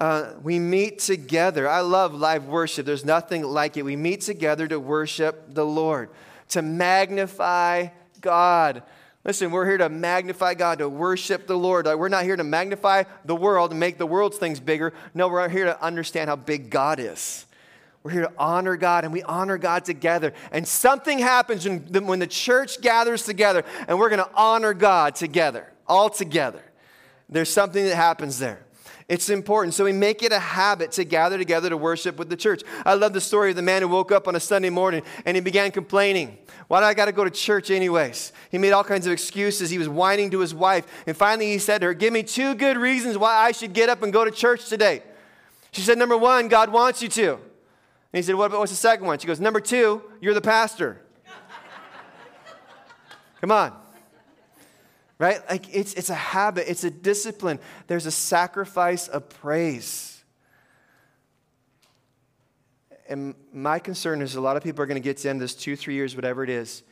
[0.00, 1.68] Uh, we meet together.
[1.68, 2.86] I love live worship.
[2.86, 3.84] There's nothing like it.
[3.84, 6.08] We meet together to worship the Lord,
[6.48, 7.88] to magnify
[8.20, 8.82] God.
[9.22, 11.86] Listen, we're here to magnify God, to worship the Lord.
[11.86, 14.94] We're not here to magnify the world and make the world's things bigger.
[15.12, 17.44] No, we're here to understand how big God is.
[18.02, 20.32] We're here to honor God, and we honor God together.
[20.52, 24.72] And something happens when the, when the church gathers together, and we're going to honor
[24.72, 26.62] God together, all together.
[27.28, 28.64] There's something that happens there.
[29.10, 29.74] It's important.
[29.74, 32.62] So we make it a habit to gather together to worship with the church.
[32.86, 35.36] I love the story of the man who woke up on a Sunday morning and
[35.36, 36.38] he began complaining.
[36.68, 38.32] Why do I got to go to church anyways?
[38.52, 39.68] He made all kinds of excuses.
[39.68, 40.86] He was whining to his wife.
[41.08, 43.88] And finally he said to her, Give me two good reasons why I should get
[43.88, 45.02] up and go to church today.
[45.72, 47.32] She said, Number one, God wants you to.
[47.32, 47.40] And
[48.12, 49.18] he said, What what's the second one?
[49.18, 51.02] She goes, Number two, you're the pastor.
[53.40, 53.79] Come on
[55.20, 55.48] right?
[55.50, 57.60] Like it's, it's a habit, it's a discipline.
[57.86, 60.24] There's a sacrifice of praise.
[63.06, 65.54] And my concern is a lot of people are going to get to end this
[65.54, 66.82] two, three years, whatever it is,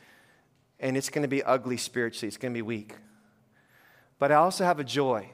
[0.79, 2.27] and it's going to be ugly spiritually.
[2.27, 2.93] It's going to be weak.
[4.19, 5.31] But I also have a joy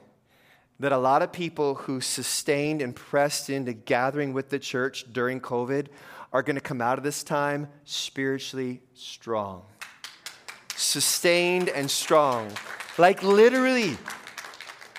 [0.80, 5.40] that a lot of people who sustained and pressed into gathering with the church during
[5.40, 5.88] COVID
[6.32, 9.62] are going to come out of this time spiritually strong,
[10.76, 12.50] sustained and strong.
[12.98, 13.96] Like literally.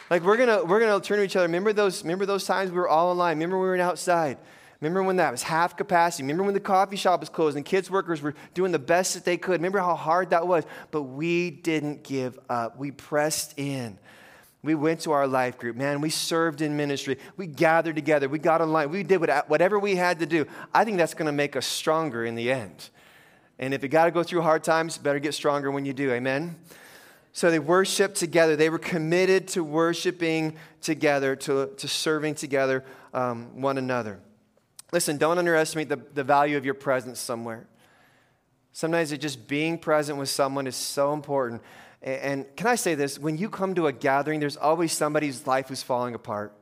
[0.10, 1.48] Like we're gonna we're gonna turn to each other.
[1.48, 3.38] Remember those, remember those times we were all online?
[3.38, 4.38] Remember when we were outside?
[4.80, 6.24] Remember when that was half capacity?
[6.24, 9.26] Remember when the coffee shop was closed and kids workers were doing the best that
[9.26, 9.54] they could?
[9.54, 10.66] Remember how hard that was?
[10.92, 12.78] But we didn't give up.
[12.78, 13.98] We pressed in.
[14.62, 15.76] We went to our life group.
[15.76, 17.18] Man, we served in ministry.
[17.38, 18.30] We gathered together.
[18.30, 18.92] We got online.
[18.92, 20.46] We did whatever we had to do.
[20.74, 22.90] I think that's going to make us stronger in the end.
[23.60, 26.12] And if you got to go through hard times, better get stronger when you do.
[26.12, 26.56] Amen?
[27.38, 28.56] So they worshiped together.
[28.56, 34.20] They were committed to worshiping together, to, to serving together um, one another.
[34.92, 37.68] Listen, don't underestimate the, the value of your presence somewhere.
[38.74, 41.62] Sometimes it just being present with someone is so important.
[42.02, 43.20] And, and can I say this?
[43.20, 46.56] When you come to a gathering, there's always somebody's life who's falling apart.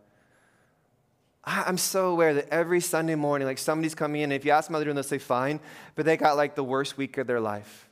[1.46, 4.68] I'm so aware that every Sunday morning, like somebody's coming in, and if you ask
[4.68, 5.62] them how they're doing, they'll say fine,
[5.96, 7.88] but they got like the worst week of their life.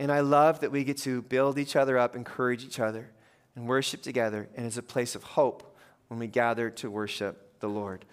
[0.00, 3.10] And I love that we get to build each other up, encourage each other,
[3.54, 4.48] and worship together.
[4.56, 5.76] And it's a place of hope
[6.08, 8.06] when we gather to worship the Lord.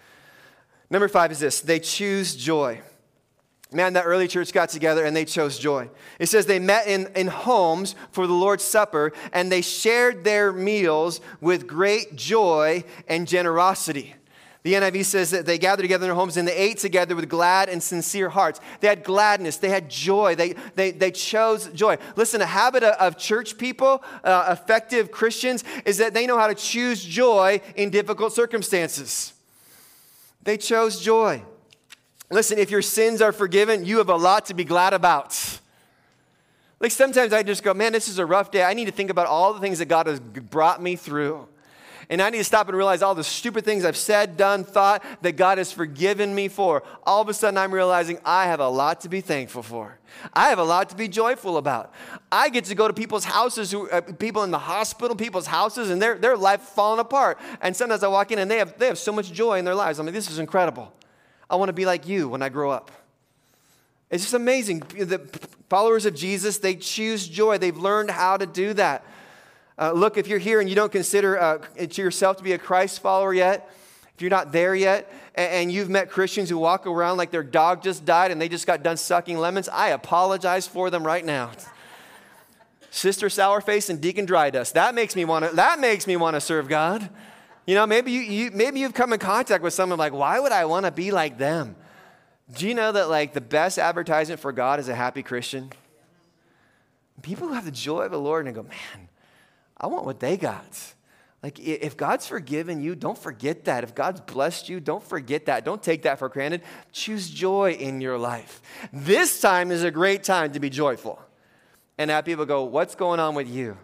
[0.90, 2.82] Number five is this they choose joy.
[3.72, 5.88] Man, that early church got together and they chose joy.
[6.18, 10.52] It says they met in, in homes for the Lord's Supper and they shared their
[10.52, 14.14] meals with great joy and generosity.
[14.64, 17.28] The NIV says that they gathered together in their homes and they ate together with
[17.28, 18.60] glad and sincere hearts.
[18.80, 21.96] They had gladness, they had joy, they, they, they chose joy.
[22.16, 26.54] Listen, a habit of church people, uh, effective Christians, is that they know how to
[26.54, 29.32] choose joy in difficult circumstances.
[30.42, 31.42] They chose joy.
[32.30, 35.60] Listen, if your sins are forgiven, you have a lot to be glad about.
[36.80, 38.62] Like sometimes I just go, man, this is a rough day.
[38.62, 41.48] I need to think about all the things that God has brought me through.
[42.10, 45.04] And I need to stop and realize all the stupid things I've said, done, thought
[45.20, 46.82] that God has forgiven me for.
[47.04, 49.98] All of a sudden, I'm realizing I have a lot to be thankful for.
[50.32, 51.92] I have a lot to be joyful about.
[52.32, 55.90] I get to go to people's houses, who, uh, people in the hospital, people's houses,
[55.90, 57.38] and their, their life falling apart.
[57.60, 59.74] And sometimes I walk in and they have, they have so much joy in their
[59.74, 59.98] lives.
[59.98, 60.90] I'm like, this is incredible.
[61.50, 62.90] I want to be like you when I grow up.
[64.10, 64.80] It's just amazing.
[64.80, 65.20] The
[65.68, 67.58] followers of Jesus, they choose joy.
[67.58, 69.04] They've learned how to do that.
[69.78, 72.58] Uh, look, if you're here and you don't consider uh, to yourself to be a
[72.58, 73.70] Christ follower yet,
[74.14, 77.44] if you're not there yet, and, and you've met Christians who walk around like their
[77.44, 81.24] dog just died and they just got done sucking lemons, I apologize for them right
[81.24, 81.52] now.
[82.90, 84.74] Sister Sourface and Deacon Dry Dust.
[84.74, 85.54] That makes me want to.
[85.54, 87.08] That makes me want to serve God.
[87.66, 90.52] You know, maybe you, you maybe you've come in contact with someone like, why would
[90.52, 91.76] I want to be like them?
[92.52, 95.70] Do you know that like the best advertisement for God is a happy Christian?
[97.20, 99.08] People who have the joy of the Lord and go, man,
[99.80, 100.94] I want what they got.
[101.42, 103.84] Like, if God's forgiven you, don't forget that.
[103.84, 105.64] If God's blessed you, don't forget that.
[105.64, 106.62] Don't take that for granted.
[106.90, 108.60] Choose joy in your life.
[108.92, 111.20] This time is a great time to be joyful.
[111.96, 113.76] And have people go, What's going on with you?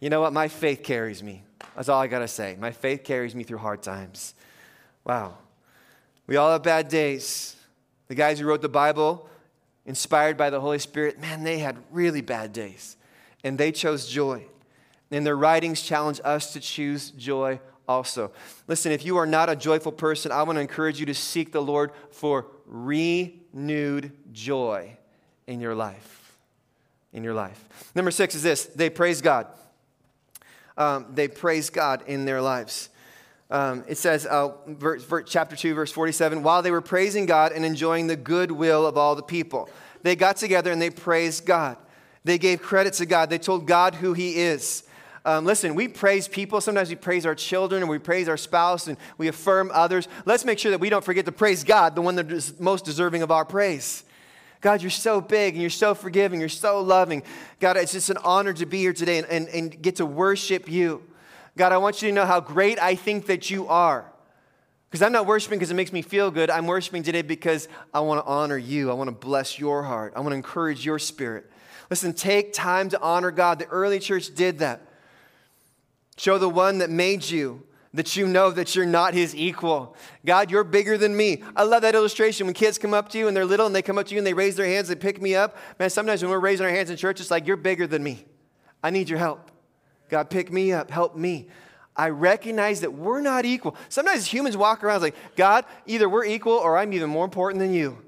[0.00, 0.32] You know what?
[0.32, 1.44] My faith carries me.
[1.76, 2.56] That's all I got to say.
[2.58, 4.34] My faith carries me through hard times.
[5.04, 5.38] Wow.
[6.26, 7.54] We all have bad days.
[8.08, 9.28] The guys who wrote the Bible,
[9.84, 12.96] inspired by the Holy Spirit, man, they had really bad days.
[13.44, 14.44] And they chose joy.
[15.10, 18.32] And their writings challenge us to choose joy also.
[18.66, 21.52] Listen, if you are not a joyful person, I want to encourage you to seek
[21.52, 24.96] the Lord for renewed joy
[25.46, 26.36] in your life.
[27.12, 27.92] In your life.
[27.94, 29.46] Number six is this they praise God.
[30.76, 32.90] Um, they praise God in their lives.
[33.48, 37.52] Um, it says, uh, verse, verse, chapter 2, verse 47, while they were praising God
[37.52, 39.70] and enjoying the goodwill of all the people,
[40.02, 41.76] they got together and they praised God.
[42.24, 43.30] They gave credit to God.
[43.30, 44.82] They told God who He is.
[45.26, 46.60] Um, listen, we praise people.
[46.60, 50.06] Sometimes we praise our children and we praise our spouse and we affirm others.
[50.24, 52.84] Let's make sure that we don't forget to praise God, the one that is most
[52.84, 54.04] deserving of our praise.
[54.60, 57.24] God, you're so big and you're so forgiving, you're so loving.
[57.58, 60.70] God, it's just an honor to be here today and, and, and get to worship
[60.70, 61.02] you.
[61.56, 64.04] God, I want you to know how great I think that you are.
[64.88, 66.50] Because I'm not worshiping because it makes me feel good.
[66.50, 68.92] I'm worshiping today because I want to honor you.
[68.92, 70.12] I want to bless your heart.
[70.14, 71.50] I want to encourage your spirit.
[71.90, 73.58] Listen, take time to honor God.
[73.58, 74.85] The early church did that.
[76.16, 77.62] Show the one that made you
[77.96, 79.96] that you know that you're not his equal.
[80.24, 81.42] God, you're bigger than me.
[81.54, 83.82] I love that illustration when kids come up to you and they're little and they
[83.82, 85.56] come up to you and they raise their hands, they pick me up.
[85.78, 88.24] Man, sometimes when we're raising our hands in church, it's like, you're bigger than me.
[88.82, 89.50] I need your help.
[90.08, 91.48] God, pick me up, help me.
[91.96, 93.74] I recognize that we're not equal.
[93.88, 97.72] Sometimes humans walk around like, God, either we're equal or I'm even more important than
[97.72, 97.98] you.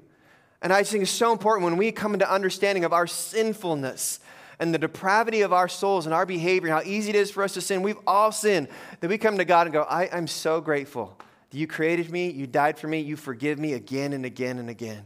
[0.61, 4.19] And I think it's so important when we come into understanding of our sinfulness
[4.59, 7.43] and the depravity of our souls and our behavior, and how easy it is for
[7.43, 7.81] us to sin.
[7.81, 8.67] We've all sinned.
[8.99, 11.17] That we come to God and go, I, I'm so grateful
[11.49, 14.69] that you created me, you died for me, you forgive me again and again and
[14.69, 15.05] again.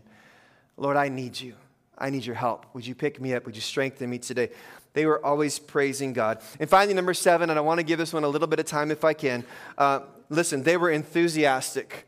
[0.75, 1.53] Lord, I need you.
[1.97, 2.65] I need your help.
[2.73, 3.45] Would you pick me up?
[3.45, 4.49] Would you strengthen me today?
[4.93, 6.39] They were always praising God.
[6.59, 8.65] And finally, number seven, and I want to give this one a little bit of
[8.65, 9.43] time if I can.
[9.77, 12.07] Uh, listen, they were enthusiastic.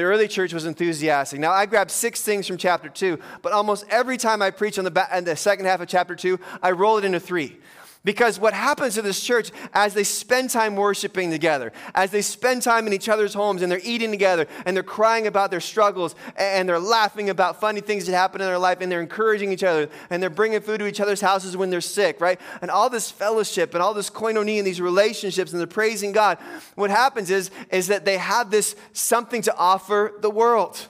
[0.00, 1.40] The early church was enthusiastic.
[1.40, 4.86] Now, I grabbed six things from chapter two, but almost every time I preach on
[4.86, 7.58] the, back, the second half of chapter two, I roll it into three.
[8.02, 12.62] Because what happens to this church as they spend time worshiping together, as they spend
[12.62, 16.14] time in each other's homes and they're eating together and they're crying about their struggles
[16.36, 19.62] and they're laughing about funny things that happen in their life and they're encouraging each
[19.62, 22.40] other and they're bringing food to each other's houses when they're sick, right?
[22.62, 26.38] And all this fellowship and all this koinonia and these relationships and they're praising God.
[26.76, 30.88] What happens is, is that they have this something to offer the world.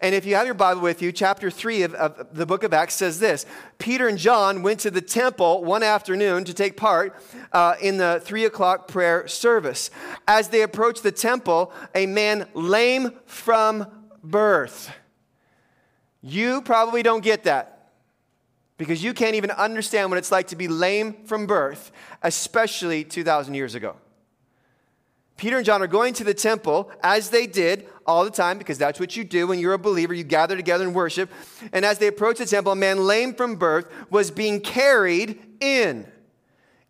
[0.00, 2.72] And if you have your Bible with you, chapter 3 of, of, the book of
[2.72, 3.46] Acts says this
[3.78, 7.16] Peter and John went to the temple one afternoon to take part
[7.52, 9.90] uh, in the three o'clock prayer service.
[10.26, 13.86] As they approached the temple, a man lame from
[14.22, 14.92] birth.
[16.22, 17.92] You probably don't get that
[18.76, 23.54] because you can't even understand what it's like to be lame from birth, especially 2,000
[23.54, 23.96] years ago.
[25.40, 28.76] Peter and John are going to the temple as they did all the time because
[28.76, 30.12] that's what you do when you're a believer.
[30.12, 31.30] You gather together and worship.
[31.72, 36.06] And as they approached the temple, a man lame from birth was being carried in.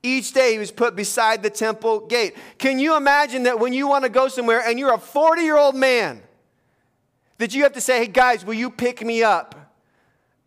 [0.03, 2.35] Each day he was put beside the temple gate.
[2.59, 5.57] Can you imagine that when you want to go somewhere and you're a 40 year
[5.57, 6.21] old man,
[7.39, 9.77] that you have to say, hey guys, will you pick me up?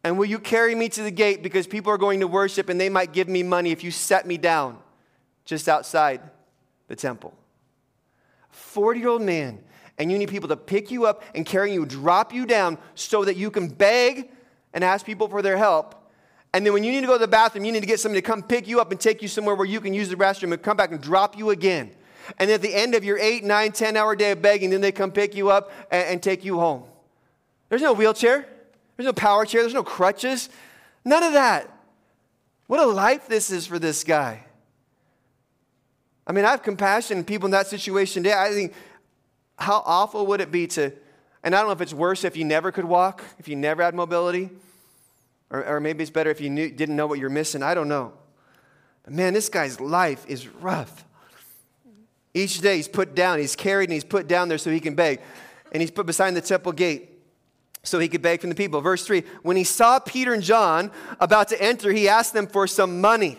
[0.03, 2.77] And will you carry me to the gate because people are going to worship and
[2.81, 4.77] they might give me money if you set me down
[5.45, 6.19] just outside
[6.89, 7.33] the temple?
[8.53, 9.59] 40 year old man,
[9.97, 13.25] and you need people to pick you up and carry you, drop you down so
[13.25, 14.31] that you can beg
[14.73, 15.95] and ask people for their help.
[16.53, 18.21] And then when you need to go to the bathroom, you need to get somebody
[18.21, 20.53] to come pick you up and take you somewhere where you can use the restroom
[20.53, 21.91] and come back and drop you again.
[22.37, 24.91] And at the end of your eight, nine, 10 hour day of begging, then they
[24.91, 26.83] come pick you up and, and take you home.
[27.69, 28.47] There's no wheelchair,
[28.95, 30.49] there's no power chair, there's no crutches,
[31.03, 31.69] none of that.
[32.67, 34.45] What a life this is for this guy.
[36.25, 38.35] I mean, I have compassion on people in that situation today.
[38.35, 38.73] I think,
[39.57, 40.91] how awful would it be to,
[41.43, 43.83] and I don't know if it's worse if you never could walk, if you never
[43.83, 44.49] had mobility,
[45.49, 47.61] or, or maybe it's better if you knew, didn't know what you're missing.
[47.61, 48.13] I don't know.
[49.03, 51.05] But man, this guy's life is rough.
[52.33, 54.95] Each day he's put down, he's carried and he's put down there so he can
[54.95, 55.21] beg.
[55.71, 57.09] And he's put beside the temple gate
[57.83, 58.81] so he could beg from the people.
[58.81, 62.65] Verse 3 When he saw Peter and John about to enter, he asked them for
[62.65, 63.37] some money.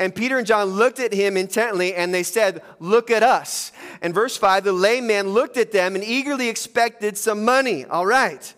[0.00, 3.70] And Peter and John looked at him intently and they said, Look at us.
[4.00, 7.84] And verse 5 the lame man looked at them and eagerly expected some money.
[7.84, 8.52] All right.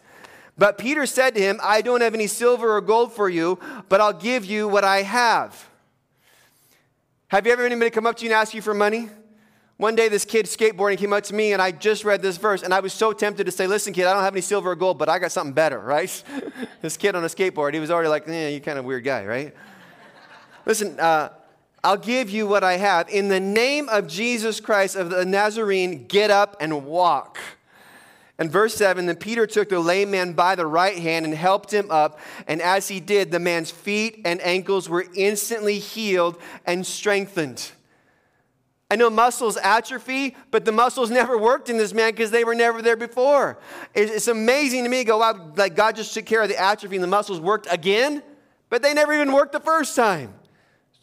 [0.57, 4.01] But Peter said to him, I don't have any silver or gold for you, but
[4.01, 5.69] I'll give you what I have.
[7.29, 9.09] Have you ever anybody come up to you and ask you for money?
[9.79, 12.63] One day, this kid skateboarding came up to me, and I just read this verse,
[12.63, 14.77] and I was so tempted to say, Listen, kid, I don't have any silver or
[14.77, 16.23] gold, but I got something better, right?
[16.83, 19.25] this kid on a skateboard, he was already like, Yeah, you're kind of weird guy,
[19.25, 19.55] right?
[20.65, 21.31] Listen, uh,
[21.85, 23.09] I'll give you what I have.
[23.09, 27.39] In the name of Jesus Christ of the Nazarene, get up and walk.
[28.39, 31.73] And verse 7 Then Peter took the lame man by the right hand and helped
[31.73, 32.21] him up.
[32.47, 37.73] And as he did, the man's feet and ankles were instantly healed and strengthened.
[38.91, 42.55] I know muscles atrophy, but the muscles never worked in this man because they were
[42.55, 43.59] never there before.
[43.95, 45.03] It's amazing to me.
[45.03, 48.23] Go, wow, like God just took care of the atrophy and the muscles worked again,
[48.69, 50.35] but they never even worked the first time.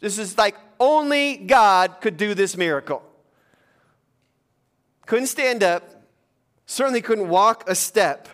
[0.00, 3.02] This is like only God could do this miracle.
[5.06, 6.04] Couldn't stand up,
[6.66, 8.28] certainly couldn't walk a step.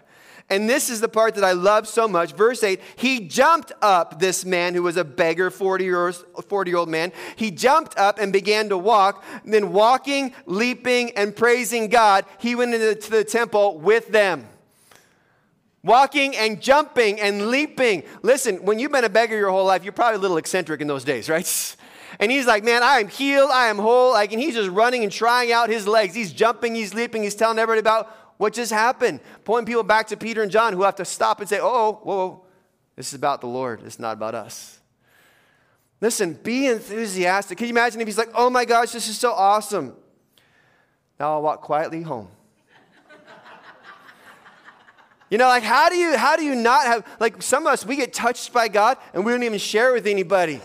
[0.49, 2.33] And this is the part that I love so much.
[2.35, 6.79] Verse 8 He jumped up, this man who was a beggar, 40 year, 40 year
[6.79, 7.13] old man.
[7.35, 9.25] He jumped up and began to walk.
[9.43, 14.49] And then, walking, leaping, and praising God, he went into the temple with them.
[15.87, 18.03] Walking and jumping and leaping.
[18.23, 20.89] Listen, when you've been a beggar your whole life, you're probably a little eccentric in
[20.89, 21.77] those days, right?
[22.19, 24.13] And he's like, Man, I am healed, I am whole.
[24.13, 26.15] Like, and he's just running and trying out his legs.
[26.15, 29.21] He's jumping, he's leaping, he's telling everybody about what just happened?
[29.45, 31.93] Pointing people back to Peter and John who have to stop and say, oh, oh
[32.03, 32.45] whoa, whoa,
[32.95, 33.83] this is about the Lord.
[33.85, 34.79] It's not about us.
[36.01, 37.59] Listen, be enthusiastic.
[37.59, 39.95] Can you imagine if he's like, oh my gosh, this is so awesome?
[41.21, 42.29] Now I'll walk quietly home.
[45.31, 47.85] You know, like how do you how do you not have like some of us
[47.85, 50.61] we get touched by God and we don't even share it with anybody.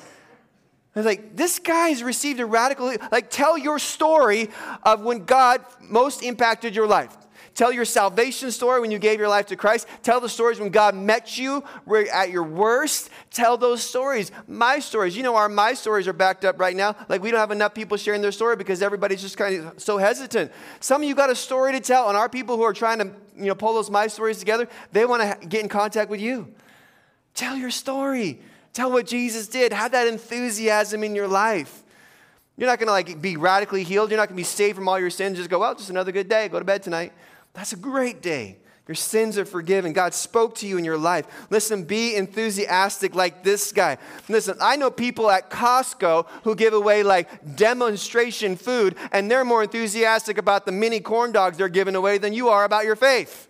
[0.96, 4.50] It's like, this guy has received a radical, like, tell your story
[4.84, 7.16] of when God most impacted your life.
[7.54, 9.88] Tell your salvation story when you gave your life to Christ.
[10.04, 11.64] Tell the stories when God met you
[12.14, 13.10] at your worst.
[13.30, 14.32] Tell those stories.
[14.48, 15.18] My stories.
[15.18, 16.96] You know, our my stories are backed up right now.
[17.10, 19.98] Like, we don't have enough people sharing their story because everybody's just kind of so
[19.98, 20.52] hesitant.
[20.80, 23.12] Some of you got a story to tell, and our people who are trying to,
[23.36, 26.54] you know, pull those my stories together, they want to get in contact with you.
[27.34, 28.42] Tell your story.
[28.74, 29.74] Tell what Jesus did.
[29.74, 31.84] Have that enthusiasm in your life.
[32.58, 34.10] You're not going to like be radically healed.
[34.12, 35.38] You're not going to be saved from all your sins.
[35.38, 36.48] Just go, well, just another good day.
[36.48, 37.12] Go to bed tonight.
[37.54, 38.58] That's a great day.
[38.88, 39.94] Your sins are forgiven.
[39.94, 41.26] God spoke to you in your life.
[41.50, 43.98] Listen, be enthusiastic like this guy.
[44.28, 49.64] Listen, I know people at Costco who give away like demonstration food, and they're more
[49.64, 53.48] enthusiastic about the mini corn dogs they're giving away than you are about your faith.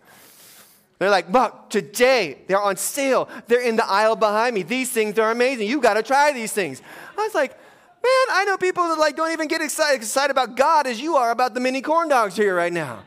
[0.99, 3.27] They're like, but today they're on sale.
[3.47, 4.61] They're in the aisle behind me.
[4.61, 5.67] These things are amazing.
[5.67, 6.83] You got to try these things.
[7.17, 10.55] I was like, man, I know people that like don't even get excited, excited about
[10.55, 13.03] God as you are about the mini corn dogs here right now.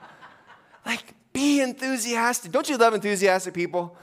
[0.84, 2.52] Like, be enthusiastic.
[2.52, 3.96] Don't you love enthusiastic people?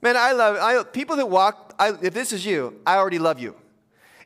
[0.00, 1.74] Man, I love I, people that walk.
[1.78, 3.54] I, if this is you, I already love you.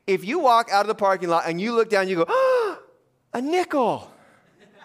[0.06, 2.78] If you walk out of the parking lot and you look down, you go, oh,
[3.32, 4.10] a nickel.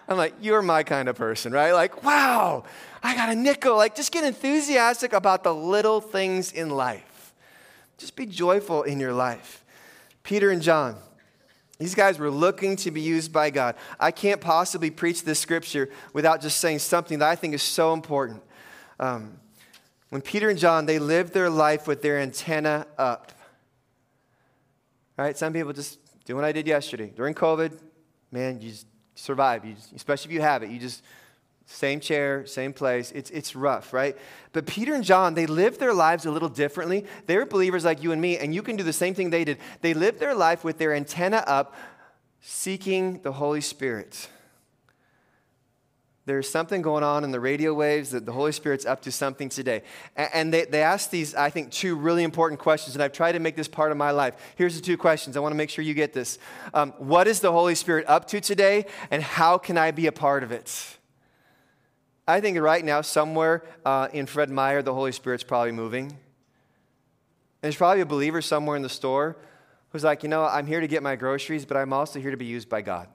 [0.08, 1.72] I'm like, you're my kind of person, right?
[1.72, 2.64] Like, wow,
[3.02, 3.76] I got a nickel.
[3.76, 7.34] Like, just get enthusiastic about the little things in life.
[7.98, 9.64] Just be joyful in your life.
[10.22, 10.96] Peter and John,
[11.78, 13.76] these guys were looking to be used by God.
[14.00, 17.92] I can't possibly preach this scripture without just saying something that I think is so
[17.92, 18.42] important.
[18.98, 19.38] Um,
[20.10, 23.32] when Peter and John, they lived their life with their antenna up.
[25.16, 25.36] Right?
[25.36, 27.12] Some people just do what I did yesterday.
[27.14, 27.78] During COVID,
[28.32, 29.64] man, you just survive.
[29.64, 30.70] You just, especially if you have it.
[30.70, 31.02] You just
[31.70, 33.12] same chair, same place.
[33.12, 34.16] It's, it's rough, right?
[34.52, 37.04] But Peter and John, they lived their lives a little differently.
[37.26, 39.44] They were believers like you and me, and you can do the same thing they
[39.44, 39.58] did.
[39.82, 41.74] They lived their life with their antenna up,
[42.40, 44.30] seeking the Holy Spirit.
[46.24, 49.50] There's something going on in the radio waves that the Holy Spirit's up to something
[49.50, 49.82] today.
[50.16, 53.40] And they, they ask these, I think, two really important questions, and I've tried to
[53.40, 54.34] make this part of my life.
[54.56, 55.36] Here's the two questions.
[55.36, 56.38] I want to make sure you get this.
[56.72, 60.12] Um, what is the Holy Spirit up to today, and how can I be a
[60.12, 60.97] part of it?
[62.28, 66.08] I think right now, somewhere uh, in Fred Meyer, the Holy Spirit's probably moving.
[66.08, 66.18] And
[67.62, 69.38] there's probably a believer somewhere in the store
[69.88, 72.36] who's like, you know, I'm here to get my groceries, but I'm also here to
[72.36, 73.08] be used by God.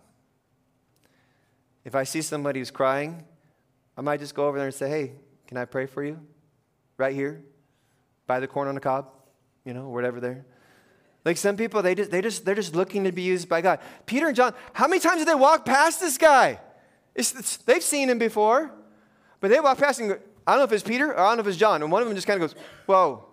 [1.86, 3.23] If I see somebody who's crying,
[3.95, 5.12] I might just go over there and say, hey,
[5.45, 6.19] can I pray for you?
[6.97, 7.43] Right here,
[8.26, 9.11] by the corn on the cob,
[9.64, 10.43] you know, whatever there.
[11.24, 13.80] Like some people, they just, they just, they're just looking to be used by God.
[14.07, 16.59] Peter and John, how many times did they walk past this guy?
[17.14, 18.72] It's, it's, they've seen him before.
[19.44, 21.36] But they walk past and go, I don't know if it's Peter or I don't
[21.36, 21.84] know if it's John.
[21.84, 23.26] And one of them just kind of goes, Whoa,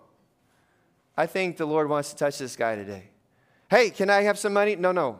[1.15, 3.05] I think the Lord wants to touch this guy today.
[3.69, 4.75] Hey, can I have some money?
[4.75, 5.19] No, no.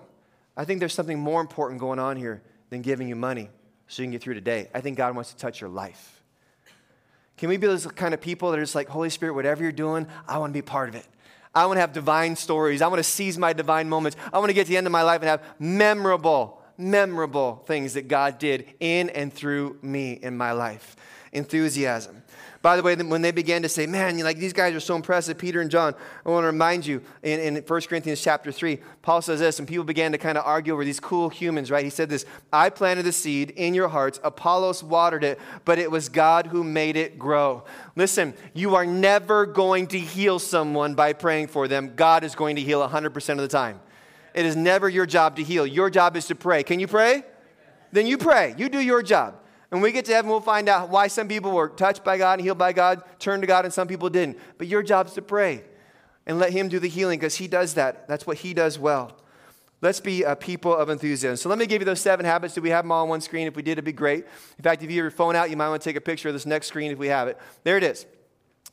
[0.58, 3.50] I think there's something more important going on here than giving you money
[3.88, 4.68] so you can get through today.
[4.74, 6.22] I think God wants to touch your life.
[7.38, 9.72] Can we be those kind of people that are just like, Holy Spirit, whatever you're
[9.72, 11.08] doing, I want to be part of it.
[11.56, 12.82] I want to have divine stories.
[12.82, 14.18] I want to seize my divine moments.
[14.34, 17.94] I want to get to the end of my life and have memorable memorable things
[17.94, 20.96] that God did in and through me in my life.
[21.32, 22.24] Enthusiasm.
[22.62, 24.96] By the way, when they began to say, man, you like these guys are so
[24.96, 28.78] impressive, Peter and John, I want to remind you in, in 1 Corinthians chapter 3,
[29.02, 31.84] Paul says this, and people began to kind of argue over these cool humans, right?
[31.84, 35.90] He said this I planted the seed in your hearts, Apollos watered it, but it
[35.90, 37.64] was God who made it grow.
[37.96, 41.94] Listen, you are never going to heal someone by praying for them.
[41.96, 43.80] God is going to heal 100% of the time.
[44.34, 45.66] It is never your job to heal.
[45.66, 46.64] Your job is to pray.
[46.64, 47.24] Can you pray?
[47.92, 48.56] Then you pray.
[48.58, 49.36] You do your job.
[49.72, 52.18] And when we get to heaven, we'll find out why some people were touched by
[52.18, 54.38] God and healed by God, turned to God, and some people didn't.
[54.58, 55.64] But your job is to pray
[56.26, 58.08] and let Him do the healing because He does that.
[58.08, 59.18] That's what He does well.
[59.82, 61.38] Let's be a people of enthusiasm.
[61.38, 62.54] So let me give you those seven habits.
[62.54, 63.48] Do we have them all on one screen?
[63.48, 64.26] If we did, it'd be great.
[64.58, 66.30] In fact, if you have your phone out, you might want to take a picture
[66.30, 67.38] of this next screen if we have it.
[67.64, 68.06] There it is.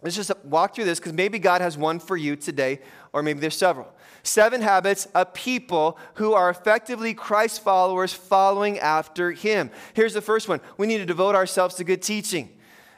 [0.02, 2.80] Let's just walk through this because maybe God has one for you today,
[3.12, 3.88] or maybe there's several.
[4.28, 9.70] Seven habits of people who are effectively Christ followers following after Him.
[9.94, 12.50] Here's the first one we need to devote ourselves to good teaching.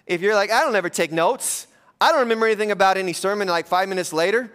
[0.07, 1.69] If you're like, I don't ever take notes,
[2.01, 4.53] I don't remember anything about any sermon like five minutes later.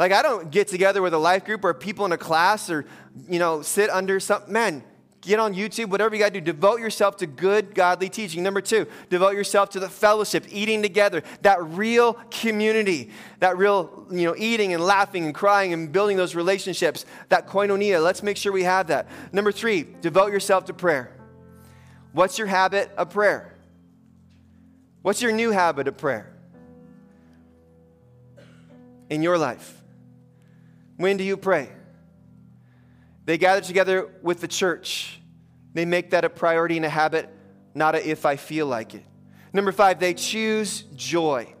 [0.00, 2.86] Like, I don't get together with a life group or people in a class or,
[3.28, 4.42] you know, sit under some.
[4.48, 4.82] Man,
[5.26, 6.52] get on YouTube, whatever you got to do.
[6.52, 8.42] Devote yourself to good, godly teaching.
[8.42, 13.10] Number two, devote yourself to the fellowship, eating together, that real community,
[13.40, 18.02] that real, you know, eating and laughing and crying and building those relationships, that koinonia.
[18.02, 19.08] Let's make sure we have that.
[19.32, 21.12] Number three, devote yourself to prayer.
[22.12, 23.54] What's your habit of prayer?
[25.02, 26.32] What's your new habit of prayer
[29.10, 29.82] in your life?
[30.96, 31.68] When do you pray?
[33.26, 35.20] They gather together with the church.
[35.74, 37.28] They make that a priority and a habit,
[37.74, 39.04] not a if I feel like it.
[39.52, 41.54] Number five, they choose joy.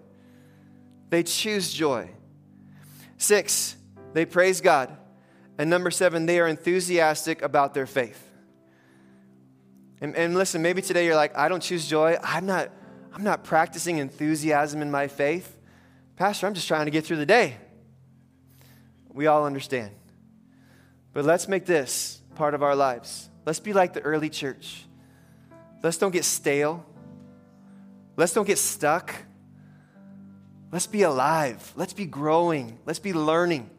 [1.10, 2.10] They choose joy.
[3.18, 3.76] Six,
[4.12, 4.96] they praise God.
[5.58, 8.22] And number seven, they are enthusiastic about their faith.
[10.00, 12.18] And, and listen, maybe today you're like, I don't choose joy.
[12.22, 12.70] I'm not,
[13.12, 15.56] I'm not practicing enthusiasm in my faith.
[16.16, 17.56] Pastor, I'm just trying to get through the day.
[19.08, 19.92] We all understand.
[21.16, 23.30] But let's make this part of our lives.
[23.46, 24.84] Let's be like the early church.
[25.82, 26.84] Let's don't get stale.
[28.18, 29.14] Let's don't get stuck.
[30.70, 31.72] Let's be alive.
[31.74, 32.78] Let's be growing.
[32.84, 33.70] Let's be learning.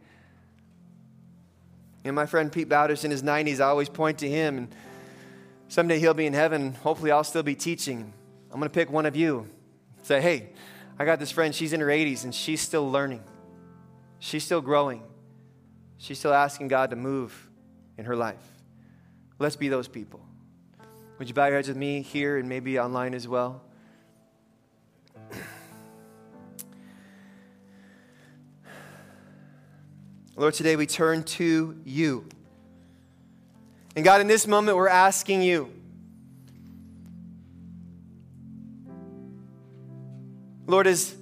[2.04, 4.76] And my friend Pete Bowders in his 90s, I always point to him, and
[5.68, 6.74] someday he'll be in heaven.
[6.74, 8.14] Hopefully, I'll still be teaching.
[8.52, 9.48] I'm going to pick one of you.
[10.02, 10.54] Say, hey,
[10.98, 13.24] I got this friend, she's in her 80s, and she's still learning.
[14.18, 15.04] She's still growing.
[15.98, 17.50] She's still asking God to move
[17.98, 18.38] in her life.
[19.40, 20.20] Let's be those people.
[21.18, 23.64] Would you bow your heads with me here and maybe online as well?
[30.36, 32.30] Lord, today we turn to you.
[33.96, 35.72] And God, in this moment, we're asking you.
[40.68, 41.16] Lord, is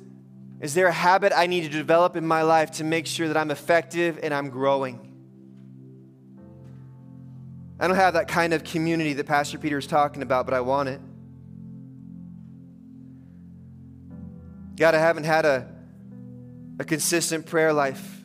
[0.62, 3.38] is there a habit I need to develop in my life to make sure that
[3.38, 5.12] I'm effective and I'm growing?
[7.80, 10.62] I don't have that kind of community that Pastor Peter is talking about, but I
[10.62, 11.01] want it.
[14.78, 15.68] God, I haven't had a,
[16.80, 18.24] a consistent prayer life.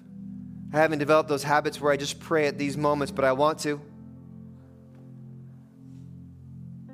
[0.73, 3.59] I haven't developed those habits where I just pray at these moments, but I want
[3.61, 3.81] to.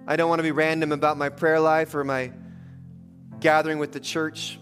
[0.06, 2.32] I don't want to be random about my prayer life or my
[3.40, 4.58] gathering with the church.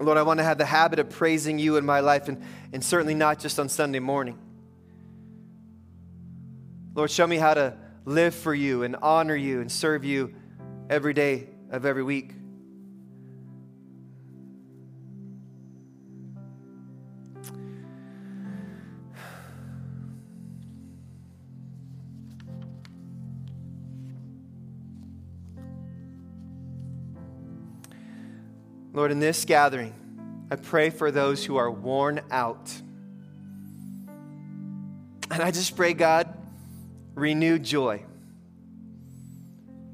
[0.00, 2.42] Lord, I want to have the habit of praising you in my life and,
[2.72, 4.38] and certainly not just on Sunday morning.
[6.94, 7.76] Lord, show me how to
[8.06, 10.34] live for you and honor you and serve you
[10.88, 12.32] every day of every week.
[28.92, 29.94] Lord, in this gathering,
[30.50, 32.72] I pray for those who are worn out.
[35.30, 36.32] And I just pray, God,
[37.14, 38.02] renew joy.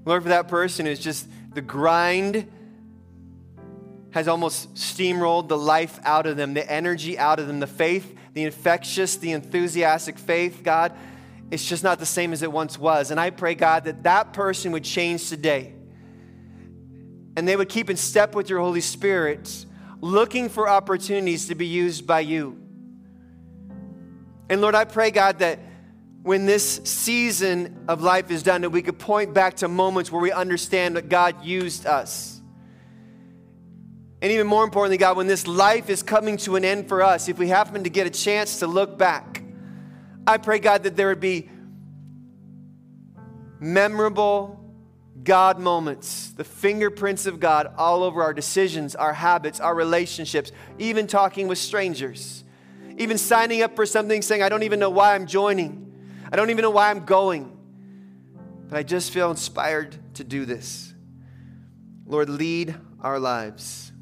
[0.07, 2.51] Lord, for that person who's just the grind
[4.13, 8.17] has almost steamrolled the life out of them, the energy out of them, the faith,
[8.33, 10.93] the infectious, the enthusiastic faith, God,
[11.51, 13.11] it's just not the same as it once was.
[13.11, 15.76] And I pray, God, that that person would change today
[17.37, 19.67] and they would keep in step with your Holy Spirit,
[20.01, 22.59] looking for opportunities to be used by you.
[24.49, 25.59] And Lord, I pray, God, that
[26.23, 30.21] when this season of life is done, that we could point back to moments where
[30.21, 32.41] we understand that God used us.
[34.23, 37.29] And even more importantly, God, when this life is coming to an end for us,
[37.29, 39.43] if we happen to get a chance to look back,
[40.27, 41.49] I pray, God, that there would be
[43.61, 44.66] memorable,
[45.23, 51.07] God moments, the fingerprints of God all over our decisions, our habits, our relationships, even
[51.07, 52.45] talking with strangers,
[52.99, 55.93] even signing up for something saying, I don't even know why I'm joining,
[56.31, 57.57] I don't even know why I'm going,
[58.69, 60.93] but I just feel inspired to do this.
[62.07, 63.93] Lord, lead our lives.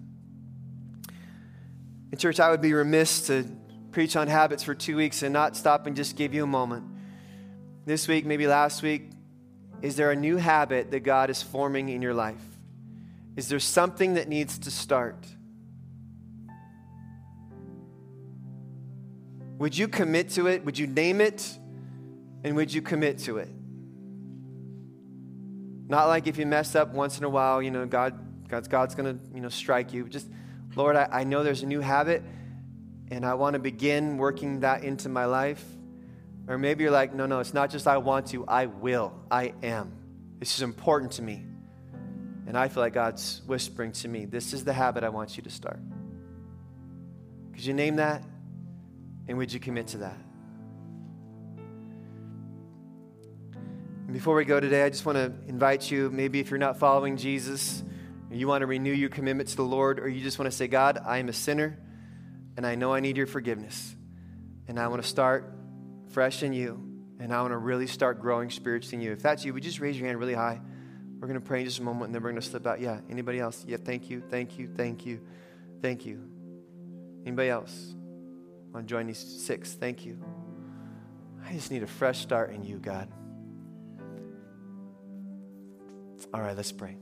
[2.13, 3.45] In church, I would be remiss to
[3.93, 6.85] preach on habits for two weeks and not stop and just give you a moment.
[7.87, 9.11] This week, maybe last week,
[9.85, 12.41] is there a new habit that God is forming in your life?
[13.37, 15.27] Is there something that needs to start?
[19.59, 20.65] Would you commit to it?
[20.65, 21.59] Would you name it?
[22.45, 23.51] And would you commit to it?
[25.87, 28.95] Not like if you mess up once in a while, you know, God, God's, God's
[28.95, 30.09] to, you know, strike you.
[30.09, 30.29] Just,
[30.77, 32.23] Lord, I, I know there's a new habit
[33.11, 35.63] and I want to begin working that into my life.
[36.47, 39.55] Or maybe you're like, no, no, it's not just I want to, I will, I
[39.63, 39.93] am.
[40.39, 41.45] This is important to me.
[42.47, 45.43] And I feel like God's whispering to me, this is the habit I want you
[45.45, 45.81] to start.
[47.55, 48.23] Could you name that?
[49.27, 50.19] And would you commit to that?
[54.13, 57.17] Before we go today, I just want to invite you maybe if you're not following
[57.17, 57.83] Jesus,
[58.31, 60.69] you want to renew your commitment to the Lord, or you just want to say,
[60.69, 61.79] God, I am a sinner,
[62.57, 63.97] and I know I need your forgiveness.
[64.69, 65.54] And I want to start
[66.15, 66.81] fresh in you,
[67.19, 69.13] and I want to really start growing spiritually in you.
[69.13, 70.61] If that's you, would you just raise your hand really high?
[71.19, 72.81] We're going to pray in just a moment, and then we're going to slip out.
[72.81, 73.65] Yeah, anybody else?
[73.67, 75.21] Yeah, thank you, thank you, thank you,
[75.83, 76.23] thank you.
[77.27, 77.95] Anybody else?
[78.73, 79.75] Want to join these six?
[79.75, 80.19] Thank you.
[81.45, 83.09] I just need a fresh start in you, God.
[86.33, 86.97] All right, let's pray.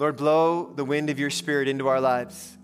[0.00, 2.56] Lord, blow the wind of your spirit into our lives.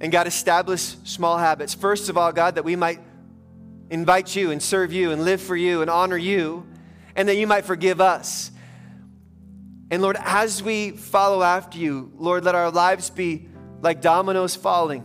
[0.00, 1.74] And God, establish small habits.
[1.74, 2.98] First of all, God, that we might
[3.90, 6.66] invite you and serve you and live for you and honor you,
[7.14, 8.52] and that you might forgive us.
[9.90, 13.46] And Lord, as we follow after you, Lord, let our lives be
[13.82, 15.04] like dominoes falling,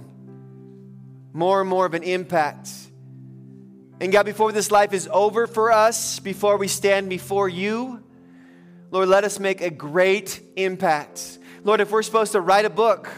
[1.33, 2.69] more and more of an impact.
[3.99, 8.04] And God, before this life is over for us, before we stand before you,
[8.95, 11.37] Lord, let us make a great impact.
[11.65, 13.11] Lord, if we're supposed to write a book,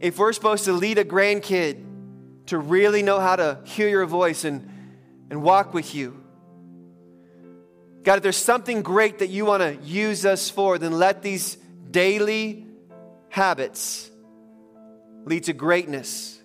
[0.00, 1.84] if we're supposed to lead a grandkid
[2.46, 4.66] to really know how to hear your voice and,
[5.28, 6.24] and walk with you,
[8.02, 11.58] God, if there's something great that you want to use us for, then let these
[11.90, 12.66] daily
[13.28, 14.10] habits
[15.26, 16.40] lead to greatness.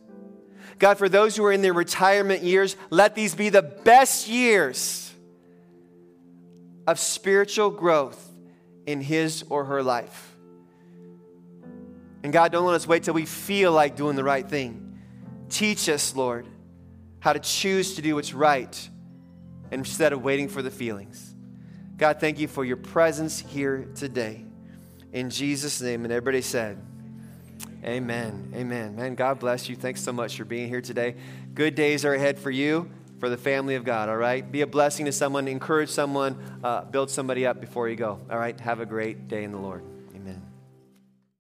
[0.80, 5.09] God, for those who are in their retirement years, let these be the best years
[6.90, 8.32] of spiritual growth
[8.88, 10.36] in his or her life.
[12.24, 15.00] And God, don't let us wait till we feel like doing the right thing.
[15.50, 16.48] Teach us, Lord,
[17.20, 18.90] how to choose to do what's right
[19.72, 21.36] instead of waiting for the feelings.
[21.96, 24.46] God, thank you for your presence here today.
[25.14, 26.82] In Jesus' name, and everybody said,
[27.84, 28.52] Amen.
[28.56, 28.96] Amen.
[28.96, 29.76] Man, God bless you.
[29.76, 31.16] Thanks so much for being here today.
[31.54, 32.90] Good days are ahead for you,
[33.20, 34.50] for the family of God, all right?
[34.50, 38.38] Be a blessing to someone, encourage someone, uh, build somebody up before you go, all
[38.38, 38.60] right?
[38.60, 39.84] Have a great day in the Lord.